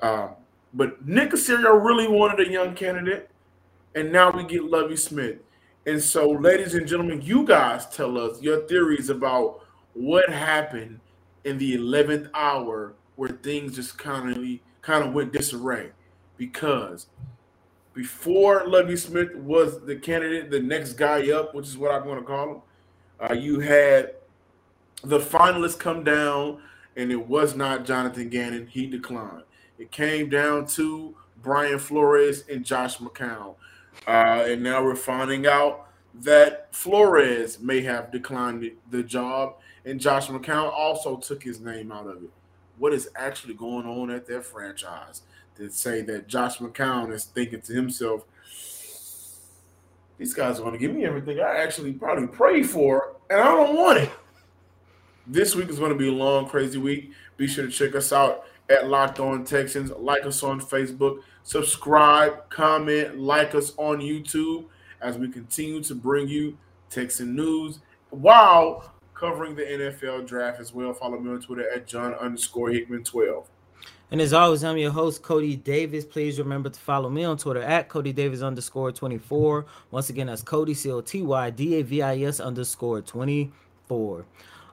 Um, 0.00 0.30
but 0.72 1.06
Nick 1.06 1.32
Caserio 1.32 1.84
really 1.84 2.08
wanted 2.08 2.46
a 2.46 2.50
young 2.50 2.74
candidate, 2.74 3.30
and 3.94 4.12
now 4.12 4.30
we 4.30 4.44
get 4.44 4.64
Lovie 4.64 4.96
Smith. 4.96 5.38
And 5.86 6.02
so, 6.02 6.30
ladies 6.30 6.74
and 6.74 6.86
gentlemen, 6.86 7.20
you 7.22 7.44
guys 7.44 7.86
tell 7.88 8.16
us 8.18 8.40
your 8.40 8.66
theories 8.66 9.10
about 9.10 9.66
what 9.94 10.30
happened 10.30 11.00
in 11.44 11.58
the 11.58 11.76
11th 11.76 12.30
hour 12.34 12.94
where 13.16 13.30
things 13.30 13.74
just 13.74 13.98
kind 13.98 14.30
of 14.30 14.38
kind 14.82 15.04
of 15.04 15.12
went 15.12 15.32
disarray 15.32 15.90
because 16.36 17.06
before 17.92 18.66
Lovie 18.66 18.96
Smith 18.96 19.34
was 19.34 19.84
the 19.84 19.96
candidate, 19.96 20.50
the 20.50 20.60
next 20.60 20.94
guy 20.94 21.30
up, 21.30 21.54
which 21.54 21.66
is 21.66 21.76
what 21.76 21.90
I'm 21.90 22.04
going 22.04 22.18
to 22.18 22.24
call 22.24 22.50
him, 22.50 22.62
uh, 23.20 23.34
you 23.34 23.60
had 23.60 24.14
the 25.02 25.18
finalists 25.18 25.78
come 25.78 26.04
down, 26.04 26.62
and 26.96 27.10
it 27.10 27.28
was 27.28 27.54
not 27.54 27.84
Jonathan 27.84 28.28
Gannon. 28.28 28.66
He 28.66 28.86
declined. 28.86 29.42
It 29.78 29.90
came 29.90 30.28
down 30.28 30.66
to 30.68 31.14
Brian 31.42 31.78
Flores 31.78 32.44
and 32.48 32.64
Josh 32.64 32.98
McCown. 32.98 33.54
Uh, 34.06 34.44
and 34.46 34.62
now 34.62 34.82
we're 34.82 34.96
finding 34.96 35.46
out 35.46 35.88
that 36.14 36.74
Flores 36.74 37.60
may 37.60 37.80
have 37.82 38.10
declined 38.10 38.70
the 38.90 39.02
job, 39.02 39.56
and 39.84 40.00
Josh 40.00 40.28
McCown 40.28 40.72
also 40.72 41.16
took 41.16 41.42
his 41.42 41.60
name 41.60 41.92
out 41.92 42.06
of 42.06 42.22
it. 42.22 42.30
What 42.80 42.92
is 42.92 43.08
actually 43.14 43.54
going 43.54 43.86
on 43.86 44.10
at 44.10 44.26
their 44.26 44.42
franchise? 44.42 45.22
to 45.60 45.70
say 45.70 46.00
that 46.02 46.26
Josh 46.26 46.58
McCown 46.58 47.12
is 47.12 47.24
thinking 47.24 47.60
to 47.62 47.72
himself, 47.72 48.24
these 50.18 50.34
guys 50.34 50.58
are 50.58 50.62
going 50.62 50.72
to 50.72 50.78
give 50.78 50.94
me 50.94 51.04
everything 51.04 51.40
I 51.40 51.56
actually 51.56 51.92
probably 51.92 52.26
prayed 52.26 52.68
for, 52.68 53.16
and 53.28 53.40
I 53.40 53.54
don't 53.54 53.76
want 53.76 53.98
it. 53.98 54.10
This 55.26 55.54
week 55.54 55.68
is 55.68 55.78
going 55.78 55.92
to 55.92 55.98
be 55.98 56.08
a 56.08 56.12
long, 56.12 56.48
crazy 56.48 56.78
week. 56.78 57.12
Be 57.36 57.46
sure 57.46 57.66
to 57.66 57.70
check 57.70 57.94
us 57.94 58.12
out 58.12 58.44
at 58.68 58.88
Locked 58.88 59.20
On 59.20 59.44
Texans. 59.44 59.90
Like 59.90 60.24
us 60.24 60.42
on 60.42 60.60
Facebook, 60.60 61.22
subscribe, 61.42 62.48
comment, 62.50 63.18
like 63.18 63.54
us 63.54 63.74
on 63.76 63.98
YouTube 63.98 64.64
as 65.00 65.16
we 65.16 65.28
continue 65.28 65.82
to 65.82 65.94
bring 65.94 66.28
you 66.28 66.56
Texan 66.90 67.36
news 67.36 67.80
while 68.10 68.94
covering 69.20 69.54
the 69.54 69.62
NFL 69.62 70.26
draft 70.26 70.60
as 70.60 70.72
well. 70.72 70.94
Follow 70.94 71.20
me 71.20 71.30
on 71.30 71.40
Twitter 71.40 71.70
at 71.70 71.86
John 71.86 72.14
underscore 72.14 72.70
Hickman 72.70 73.04
12. 73.04 73.46
And 74.10 74.20
as 74.20 74.32
always, 74.32 74.64
I'm 74.64 74.78
your 74.78 74.90
host, 74.90 75.22
Coty 75.22 75.62
Davis. 75.62 76.04
Please 76.04 76.38
remember 76.38 76.70
to 76.70 76.80
follow 76.80 77.10
me 77.10 77.22
on 77.24 77.36
Twitter 77.36 77.62
at 77.62 77.88
Coty 77.88 78.14
Davis 78.14 78.40
underscore 78.40 78.90
24. 78.90 79.66
Once 79.90 80.08
again, 80.08 80.26
that's 80.26 80.42
Coty 80.42 80.74
C 80.74 80.90
O 80.90 81.00
T 81.00 81.22
Y 81.22 81.50
D 81.50 81.76
A 81.76 81.82
V 81.82 82.02
I 82.02 82.18
S 82.22 82.40
underscore 82.40 83.02
24. 83.02 84.24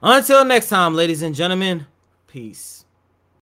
Until 0.02 0.44
next 0.44 0.70
time, 0.70 0.94
ladies 0.94 1.22
and 1.22 1.34
gentlemen, 1.34 1.86
peace. 2.26 2.84